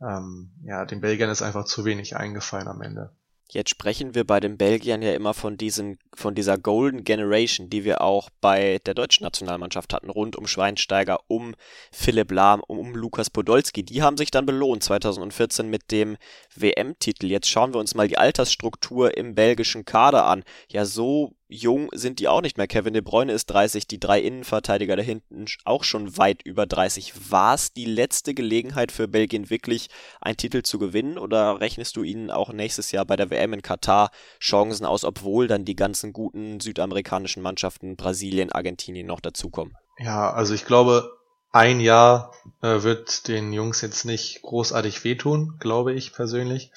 ähm, 0.00 0.52
ja, 0.62 0.84
den 0.84 1.00
Belgiern 1.00 1.30
ist 1.30 1.42
einfach 1.42 1.64
zu 1.64 1.84
wenig 1.84 2.16
eingefallen 2.16 2.68
am 2.68 2.82
Ende. 2.82 3.16
Jetzt 3.50 3.70
sprechen 3.70 4.14
wir 4.14 4.24
bei 4.24 4.40
den 4.40 4.58
Belgiern 4.58 5.00
ja 5.00 5.14
immer 5.14 5.32
von 5.32 5.56
diesen, 5.56 5.98
von 6.14 6.34
dieser 6.34 6.58
Golden 6.58 7.02
Generation, 7.02 7.70
die 7.70 7.82
wir 7.82 8.02
auch 8.02 8.28
bei 8.42 8.78
der 8.84 8.92
deutschen 8.92 9.24
Nationalmannschaft 9.24 9.94
hatten, 9.94 10.10
rund 10.10 10.36
um 10.36 10.46
Schweinsteiger, 10.46 11.20
um 11.28 11.54
Philipp 11.90 12.30
Lahm, 12.30 12.60
um, 12.66 12.78
um 12.78 12.94
Lukas 12.94 13.30
Podolski. 13.30 13.84
Die 13.84 14.02
haben 14.02 14.18
sich 14.18 14.30
dann 14.30 14.44
belohnt 14.44 14.82
2014 14.82 15.70
mit 15.70 15.90
dem 15.90 16.18
WM-Titel. 16.56 17.26
Jetzt 17.26 17.48
schauen 17.48 17.72
wir 17.72 17.80
uns 17.80 17.94
mal 17.94 18.06
die 18.06 18.18
Altersstruktur 18.18 19.16
im 19.16 19.34
belgischen 19.34 19.86
Kader 19.86 20.26
an. 20.26 20.44
Ja, 20.68 20.84
so 20.84 21.32
jung 21.48 21.88
sind 21.92 22.18
die 22.18 22.28
auch 22.28 22.42
nicht 22.42 22.58
mehr. 22.58 22.66
Kevin 22.66 22.92
De 22.92 23.02
Bruyne 23.02 23.32
ist 23.32 23.46
30, 23.46 23.86
die 23.86 23.98
drei 23.98 24.20
Innenverteidiger 24.20 24.96
da 24.96 25.02
hinten 25.02 25.46
auch 25.64 25.82
schon 25.82 26.16
weit 26.18 26.42
über 26.42 26.66
30. 26.66 27.30
War 27.30 27.54
es 27.54 27.72
die 27.72 27.86
letzte 27.86 28.34
Gelegenheit 28.34 28.92
für 28.92 29.08
Belgien 29.08 29.50
wirklich 29.50 29.88
einen 30.20 30.36
Titel 30.36 30.62
zu 30.62 30.78
gewinnen 30.78 31.18
oder 31.18 31.60
rechnest 31.60 31.96
du 31.96 32.02
ihnen 32.02 32.30
auch 32.30 32.52
nächstes 32.52 32.92
Jahr 32.92 33.06
bei 33.06 33.16
der 33.16 33.30
WM 33.30 33.54
in 33.54 33.62
Katar 33.62 34.10
Chancen 34.40 34.84
aus, 34.84 35.04
obwohl 35.04 35.48
dann 35.48 35.64
die 35.64 35.76
ganzen 35.76 36.12
guten 36.12 36.60
südamerikanischen 36.60 37.42
Mannschaften 37.42 37.96
Brasilien, 37.96 38.52
Argentinien 38.52 39.06
noch 39.06 39.20
dazukommen? 39.20 39.74
Ja, 39.98 40.30
also 40.32 40.54
ich 40.54 40.66
glaube, 40.66 41.18
ein 41.50 41.80
Jahr 41.80 42.32
äh, 42.60 42.82
wird 42.82 43.26
den 43.26 43.52
Jungs 43.52 43.80
jetzt 43.80 44.04
nicht 44.04 44.42
großartig 44.42 45.02
wehtun, 45.02 45.54
glaube 45.58 45.94
ich 45.94 46.12
persönlich. 46.12 46.70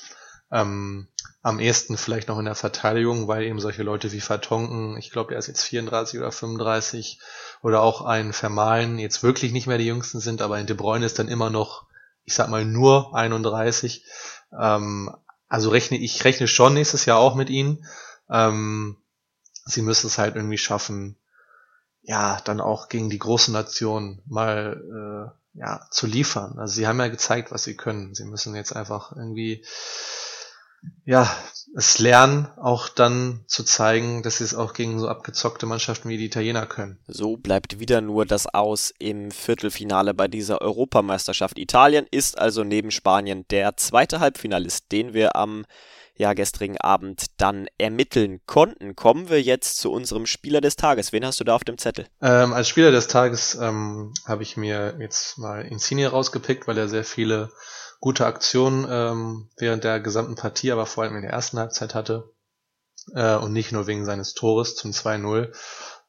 Ähm, 0.52 1.08
am 1.44 1.60
ehesten 1.60 1.98
vielleicht 1.98 2.28
noch 2.28 2.38
in 2.38 2.46
der 2.46 2.56
Verteidigung, 2.56 3.28
weil 3.28 3.44
eben 3.44 3.60
solche 3.60 3.84
Leute 3.84 4.12
wie 4.12 4.22
Vertonken, 4.22 4.98
ich 4.98 5.12
glaube, 5.12 5.30
der 5.30 5.40
ist 5.40 5.48
jetzt 5.48 5.64
34 5.64 6.20
oder 6.20 6.32
35, 6.32 7.20
oder 7.62 7.82
auch 7.82 8.02
ein 8.02 8.34
Vermalen 8.34 9.00
jetzt 9.00 9.24
wirklich 9.24 9.52
nicht 9.52 9.68
mehr 9.68 9.78
die 9.78 9.86
jüngsten 9.86 10.20
sind, 10.20 10.42
aber 10.42 10.56
ein 10.56 10.68
De 10.68 10.76
Bruyne 10.76 11.06
ist 11.06 11.18
dann 11.20 11.30
immer 11.30 11.50
noch, 11.50 11.86
ich 12.26 12.36
sag 12.36 12.50
mal, 12.50 12.66
nur 12.66 13.16
31. 13.16 14.06
Ähm, 14.60 15.16
also 15.48 15.70
rechne 15.70 15.98
ich 15.98 16.24
rechne 16.24 16.48
schon 16.48 16.74
nächstes 16.74 17.06
Jahr 17.06 17.18
auch 17.18 17.36
mit 17.36 17.50
ihnen. 17.50 17.86
Ähm, 18.30 18.98
sie 19.66 19.82
müssen 19.82 20.08
es 20.08 20.18
halt 20.18 20.36
irgendwie 20.36 20.58
schaffen, 20.58 21.18
ja, 22.04 22.40
dann 22.46 22.62
auch 22.62 22.88
gegen 22.88 23.10
die 23.10 23.20
großen 23.20 23.54
Nationen 23.54 24.22
mal 24.26 25.34
äh, 25.56 25.60
ja, 25.60 25.86
zu 25.92 26.08
liefern. 26.08 26.58
Also 26.58 26.76
sie 26.76 26.88
haben 26.88 27.00
ja 27.00 27.10
gezeigt, 27.10 27.52
was 27.52 27.64
sie 27.64 27.76
können. 27.76 28.16
Sie 28.16 28.26
müssen 28.26 28.56
jetzt 28.56 28.76
einfach 28.76 29.16
irgendwie 29.16 29.66
ja, 31.06 31.30
es 31.76 32.00
lernen, 32.00 32.48
auch 32.58 32.89
dann 32.89 33.44
zu 33.48 33.63
zeigen, 33.63 34.24
dass 34.24 34.38
sie 34.38 34.44
es 34.44 34.56
auch 34.56 34.74
gegen 34.74 35.00
so 35.00 35.08
abgezockte 35.08 35.65
Mannschaften 35.65 36.10
wie 36.10 36.17
die 36.17 36.26
Italiener 36.26 36.65
können. 36.65 37.00
So 37.08 37.38
bleibt 37.38 37.80
wieder 37.80 38.02
nur 38.02 38.26
das 38.26 38.48
Aus 38.54 38.94
im 39.00 39.32
Viertelfinale 39.32 40.13
bei 40.13 40.28
dieser 40.28 40.62
Europameisterschaft. 40.62 41.58
Italien 41.58 42.08
ist 42.12 42.38
also 42.38 42.63
neben 42.63 42.91
Spanien 42.91 43.46
der 43.50 43.78
zweite 43.78 44.20
Halbfinalist, 44.20 44.91
den 44.91 45.13
wir 45.13 45.36
am 45.36 45.65
ja, 46.15 46.34
gestrigen 46.34 46.78
Abend 46.78 47.26
dann 47.38 47.67
ermitteln 47.78 48.41
konnten. 48.46 48.96
Kommen 48.96 49.30
wir 49.30 49.41
jetzt 49.41 49.78
zu 49.78 49.91
unserem 49.91 50.26
Spieler 50.26 50.62
des 50.62 50.76
Tages. 50.76 51.12
Wen 51.13 51.26
hast 51.26 51.39
du 51.39 51.44
da 51.44 51.56
auf 51.56 51.63
dem 51.63 51.78
Zettel? 51.78 52.06
Ähm, 52.22 52.54
als 52.54 52.67
Spieler 52.67 52.91
des 52.91 53.08
Tages 53.08 53.56
ähm, 53.56 54.13
habe 54.26 54.44
ich 54.44 54.58
mir 54.58 54.98
jetzt 55.00 55.38
mal 55.38 55.65
Insigne 55.65 56.10
rausgepickt, 56.10 56.67
weil 56.67 56.78
er 56.78 56.89
sehr 56.89 57.06
viele 57.06 57.52
gute 58.02 58.26
Aktionen 58.26 58.86
ähm, 58.90 59.48
während 59.58 59.86
der 59.86 60.02
gesamten 60.02 60.36
Partie, 60.36 60.72
aber 60.72 60.86
vor 60.86 61.04
allem 61.04 61.16
in 61.16 61.22
der 61.22 61.32
ersten 61.32 61.60
Halbzeit 61.60 61.96
hatte. 61.96 62.30
Äh, 63.14 63.36
und 63.36 63.54
nicht 63.54 63.72
nur 63.72 63.88
wegen 63.88 64.06
seines 64.06 64.34
Tores 64.34 64.76
zum 64.76 64.92
2-0. 64.92 65.54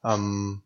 Ähm, 0.02 0.62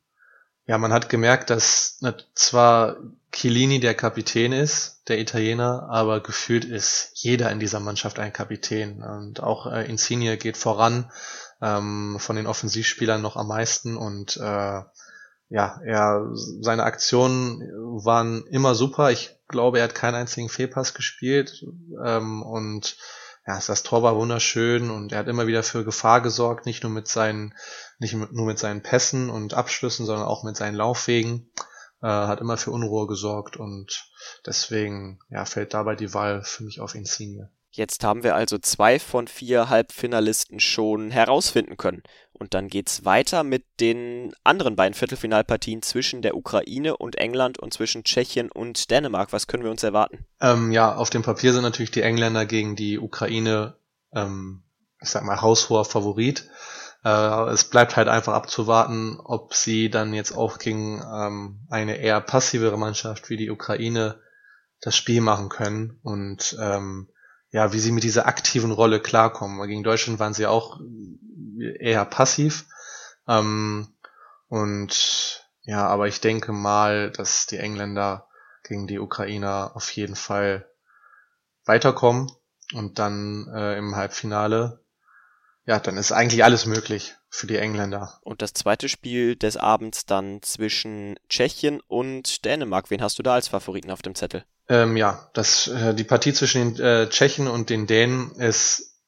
ja, 0.67 0.79
man 0.79 0.93
hat 0.93 1.09
gemerkt, 1.09 1.51
dass 1.51 1.99
na, 2.01 2.15
zwar 2.35 2.97
Chiellini 3.33 3.81
der 3.81 3.95
Kapitän 3.95 4.53
ist, 4.53 5.03
der 5.09 5.19
Italiener, 5.19 5.89
aber 5.91 6.21
gefühlt 6.21 6.65
ist 6.65 7.11
jeder 7.15 7.51
in 7.51 7.61
dieser 7.61 7.81
Mannschaft 7.81 8.19
ein 8.19 8.33
Kapitän. 8.33 9.03
Und 9.03 9.41
auch 9.41 9.67
äh, 9.67 9.89
Insigne 9.89 10.37
geht 10.37 10.57
voran, 10.57 11.11
ähm, 11.61 12.17
von 12.19 12.37
den 12.37 12.47
Offensivspielern 12.47 13.21
noch 13.21 13.37
am 13.37 13.49
meisten 13.49 13.97
und 13.97 14.37
äh, 14.37 14.83
ja, 15.49 15.81
er, 15.85 16.31
seine 16.35 16.85
Aktionen 16.85 17.61
waren 18.05 18.45
immer 18.47 18.75
super. 18.75 19.11
Ich 19.11 19.39
glaube, 19.49 19.79
er 19.79 19.85
hat 19.85 19.95
keinen 19.95 20.17
einzigen 20.17 20.49
Fehlpass 20.49 20.95
gespielt. 20.95 21.65
Ähm, 22.05 22.43
und 22.43 22.97
ja, 23.47 23.61
das 23.65 23.83
Tor 23.85 24.03
war 24.03 24.17
wunderschön 24.17 24.91
und 24.91 25.13
er 25.13 25.21
hat 25.21 25.29
immer 25.29 25.47
wieder 25.47 25.63
für 25.63 25.85
Gefahr 25.85 26.21
gesorgt, 26.21 26.67
nicht 26.67 26.83
nur 26.83 26.91
mit 26.91 27.07
seinen, 27.07 27.55
nicht 27.99 28.15
nur 28.15 28.47
mit 28.47 28.59
seinen 28.59 28.83
Pässen 28.83 29.31
und 29.31 29.55
Abschlüssen, 29.55 30.05
sondern 30.05 30.27
auch 30.27 30.43
mit 30.43 30.57
seinen 30.57 30.75
Laufwegen. 30.75 31.49
Äh, 32.03 32.09
hat 32.09 32.41
immer 32.41 32.57
für 32.57 32.73
Unruhe 32.73 33.07
gesorgt 33.07 33.57
und 33.57 34.11
deswegen 34.45 35.21
ja, 35.31 35.45
fällt 35.45 35.75
dabei 35.75 35.95
die 35.95 36.13
Wahl 36.13 36.43
für 36.43 36.65
mich 36.65 36.81
auf 36.81 36.95
Insigne. 36.95 37.51
Jetzt 37.77 38.05
haben 38.05 38.23
wir 38.23 38.35
also 38.35 38.57
zwei 38.57 38.99
von 38.99 39.29
vier 39.29 39.69
Halbfinalisten 39.69 40.61
schon 40.61 41.11
herausfinden 41.11 41.77
können. 41.77 42.03
Und 42.33 42.55
dann 42.55 42.69
geht's 42.69 43.05
weiter 43.05 43.43
mit 43.43 43.65
den 43.81 44.33
anderen 44.45 44.77
beiden 44.77 44.95
Viertelfinalpartien 44.95 45.83
zwischen 45.83 46.23
der 46.23 46.39
Ukraine 46.39 46.97
und 46.97 47.17
England 47.17 47.59
und 47.59 47.75
zwischen 47.75 48.03
Tschechien 48.03 48.51
und 48.51 48.91
Dänemark. 48.91 49.31
Was 49.35 49.47
können 49.47 49.63
wir 49.63 49.71
uns 49.71 49.83
erwarten? 49.83 50.25
Ähm, 50.41 50.73
ja, 50.73 50.95
auf 50.95 51.11
dem 51.11 51.21
Papier 51.23 51.53
sind 51.53 51.63
natürlich 51.63 51.91
die 51.91 52.01
Engländer 52.01 52.47
gegen 52.47 52.77
die 52.77 52.99
Ukraine, 52.99 53.77
ähm, 54.15 54.63
ich 55.03 55.11
sag 55.11 55.25
mal, 55.25 55.43
haushoher 55.43 55.85
Favorit. 55.85 56.49
Äh, 57.05 57.51
es 57.51 57.65
bleibt 57.65 57.97
halt 57.97 58.09
einfach 58.09 58.33
abzuwarten, 58.33 59.21
ob 59.23 59.53
sie 59.53 59.91
dann 59.91 60.15
jetzt 60.15 60.33
auch 60.33 60.59
gegen 60.59 61.03
ähm, 61.03 61.67
eine 61.69 61.99
eher 61.99 62.23
passivere 62.23 62.79
Mannschaft 62.79 63.29
wie 63.29 63.37
die 63.37 63.51
Ukraine 63.51 64.19
das 64.81 64.97
Spiel 64.97 65.21
machen 65.21 65.51
können. 65.51 66.01
Und 66.03 66.57
ähm, 66.59 67.11
ja, 67.51 67.73
wie 67.73 67.79
sie 67.79 67.93
mit 67.93 68.05
dieser 68.05 68.27
aktiven 68.27 68.71
Rolle 68.71 69.01
klarkommen. 69.01 69.67
Gegen 69.69 69.83
Deutschland 69.83 70.19
waren 70.19 70.35
sie 70.35 70.47
auch 70.47 70.81
eher 71.79 72.05
passiv. 72.05 72.67
Ähm, 73.29 73.89
und 74.49 75.47
ja, 75.63 75.87
aber 75.87 76.07
ich 76.09 76.21
denke 76.21 76.53
mal, 76.53 77.11
dass 77.11 77.47
die 77.47 77.59
Engländer 77.59 78.29
gegen 78.63 78.87
die 78.87 78.99
Ukrainer 78.99 79.73
auf 79.75 79.91
jeden 79.93 80.17
Fall 80.17 80.69
weiterkommen 81.65 82.31
und 82.73 82.99
dann 82.99 83.49
äh, 83.55 83.77
im 83.77 83.97
Halbfinale, 83.97 84.85
ja, 85.67 85.81
dann 85.81 85.97
ist 85.97 86.13
eigentlich 86.13 86.45
alles 86.45 86.67
möglich 86.67 87.17
für 87.29 87.47
die 87.47 87.57
Engländer. 87.57 88.19
Und 88.23 88.43
das 88.43 88.53
zweite 88.53 88.89
Spiel 88.89 89.37
des 89.37 89.57
Abends 89.57 90.07
dann 90.07 90.41
zwischen 90.43 91.19
Tschechien 91.29 91.81
und 91.89 92.45
Dänemark. 92.45 92.91
Wen 92.91 93.03
hast 93.03 93.19
du 93.19 93.23
da 93.23 93.35
als 93.35 93.49
Favoriten 93.49 93.91
auf 93.91 94.03
dem 94.03 94.15
Zettel? 94.15 94.45
Ähm, 94.69 94.97
ja, 94.97 95.31
das, 95.33 95.69
äh, 95.69 95.95
die 95.95 96.05
Partie 96.05 96.33
zwischen 96.33 96.75
den 96.75 96.85
äh, 96.85 97.09
Tschechen 97.09 97.47
und 97.47 97.71
den 97.71 97.87
Dänen 97.87 98.33
ist 98.33 99.01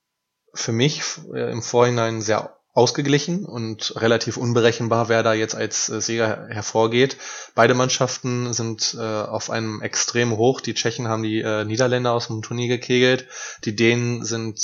für 0.55 0.73
mich 0.73 1.03
äh, 1.35 1.51
im 1.51 1.63
Vorhinein 1.63 2.21
sehr 2.21 2.57
ausgeglichen 2.75 3.45
und 3.45 3.95
relativ 3.97 4.37
unberechenbar, 4.37 5.09
wer 5.09 5.25
da 5.25 5.35
jetzt 5.35 5.57
als 5.57 5.89
äh, 5.89 6.01
Sieger 6.01 6.47
hervorgeht. 6.49 7.17
Beide 7.57 7.75
Mannschaften 7.75 8.53
sind 8.53 8.97
äh, 8.97 9.03
auf 9.03 9.51
einem 9.51 9.83
extrem 9.83 10.37
hoch. 10.37 10.61
Die 10.61 10.75
Tschechen 10.75 11.09
haben 11.09 11.25
die 11.25 11.41
äh, 11.41 11.65
Niederländer 11.65 12.13
aus 12.13 12.29
dem 12.29 12.43
Turnier 12.43 12.69
gekegelt. 12.69 13.27
Die 13.65 13.75
Dänen 13.75 14.25
sind 14.25 14.61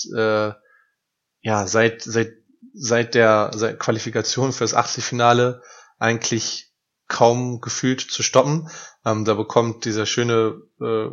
ja 1.46 1.66
seit 1.66 2.02
seit 2.02 2.32
seit 2.72 3.14
der 3.14 3.50
seit 3.54 3.78
Qualifikation 3.78 4.52
fürs 4.52 4.74
Achtelfinale 4.74 5.62
eigentlich 5.98 6.73
kaum 7.14 7.60
gefühlt 7.60 8.00
zu 8.00 8.24
stoppen. 8.24 8.68
Ähm, 9.06 9.24
da 9.24 9.34
bekommt 9.34 9.84
dieser 9.84 10.04
schöne 10.04 10.60
äh, 10.80 11.10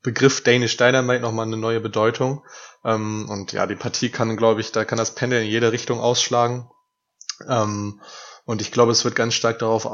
Begriff 0.00 0.44
Danish 0.44 0.76
Dynamite 0.76 1.20
nochmal 1.20 1.46
eine 1.46 1.56
neue 1.56 1.80
Bedeutung. 1.80 2.44
Ähm, 2.84 3.28
und 3.28 3.50
ja, 3.50 3.66
die 3.66 3.74
Partie 3.74 4.10
kann, 4.10 4.36
glaube 4.36 4.60
ich, 4.60 4.70
da 4.70 4.84
kann 4.84 4.98
das 4.98 5.16
Pendel 5.16 5.42
in 5.42 5.48
jede 5.48 5.72
Richtung 5.72 5.98
ausschlagen. 5.98 6.70
Ähm, 7.48 8.00
und 8.44 8.60
ich 8.60 8.70
glaube, 8.70 8.92
es 8.92 9.04
wird 9.04 9.16
ganz 9.16 9.34
stark 9.34 9.58
darauf 9.58 9.88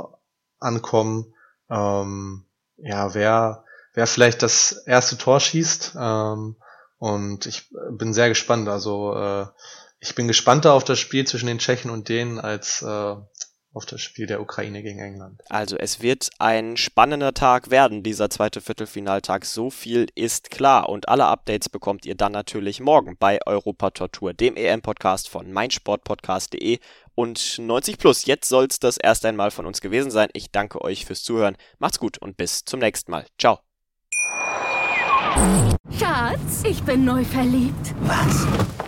ankommen, 0.59 1.33
ähm, 1.71 2.45
ja, 2.77 3.15
wer, 3.15 3.65
wer 3.95 4.07
vielleicht 4.07 4.43
das 4.43 4.73
erste 4.73 5.17
Tor 5.17 5.41
schießt. 5.41 5.97
Ähm, 5.99 6.57
und 6.99 7.47
ich 7.47 7.71
bin 7.93 8.13
sehr 8.13 8.29
gespannt. 8.29 8.69
Also 8.69 9.15
äh, 9.15 9.47
ich 9.99 10.15
bin 10.15 10.29
gespannter 10.29 10.75
auf 10.75 10.85
das 10.85 10.99
Spiel 10.99 11.27
zwischen 11.27 11.47
den 11.47 11.59
Tschechen 11.59 11.91
und 11.91 12.11
denen 12.11 12.39
als 12.39 12.83
äh, 12.83 13.17
auf 13.73 13.87
das 13.87 14.01
Spiel 14.01 14.27
der 14.27 14.41
Ukraine 14.41 14.83
gegen 14.83 14.99
England. 14.99 15.41
Also 15.49 15.77
es 15.77 16.01
wird 16.01 16.31
ein 16.39 16.77
spannender 16.77 17.35
Tag 17.35 17.71
werden, 17.71 18.03
dieser 18.03 18.31
zweite 18.31 18.61
Viertelfinaltag. 18.61 19.45
So 19.45 19.71
viel 19.71 20.07
ist 20.15 20.51
klar. 20.51 20.89
Und 20.89 21.09
alle 21.09 21.27
Updates 21.27 21.69
bekommt 21.69 22.07
ihr 22.07 22.15
dann 22.15 22.33
natürlich 22.33 22.81
morgen 22.81 23.17
bei 23.19 23.41
Europa 23.47 23.91
Tortur, 23.91 24.33
dem 24.33 24.57
EM-Podcast 24.57 25.29
von 25.29 25.53
meinsportpodcast.de 25.53 26.79
und 27.15 27.59
90 27.59 27.99
Plus. 27.99 28.25
Jetzt 28.25 28.49
soll 28.49 28.67
es 28.71 28.81
das 28.81 28.97
erst 28.97 29.25
einmal 29.27 29.51
von 29.51 29.67
uns 29.67 29.81
gewesen 29.81 30.11
sein. 30.11 30.29
Ich 30.33 30.51
danke 30.51 30.83
euch 30.83 31.05
fürs 31.05 31.23
Zuhören. 31.23 31.57
Macht's 31.79 31.99
gut 31.99 32.19
und 32.19 32.37
bis 32.37 32.65
zum 32.65 32.81
nächsten 32.81 33.11
Mal. 33.11 33.27
Ciao. 33.39 33.61
Schatz, 35.99 36.65
ich 36.65 36.83
bin 36.83 37.05
neu 37.05 37.25
verliebt. 37.25 37.95
Was? 38.01 38.88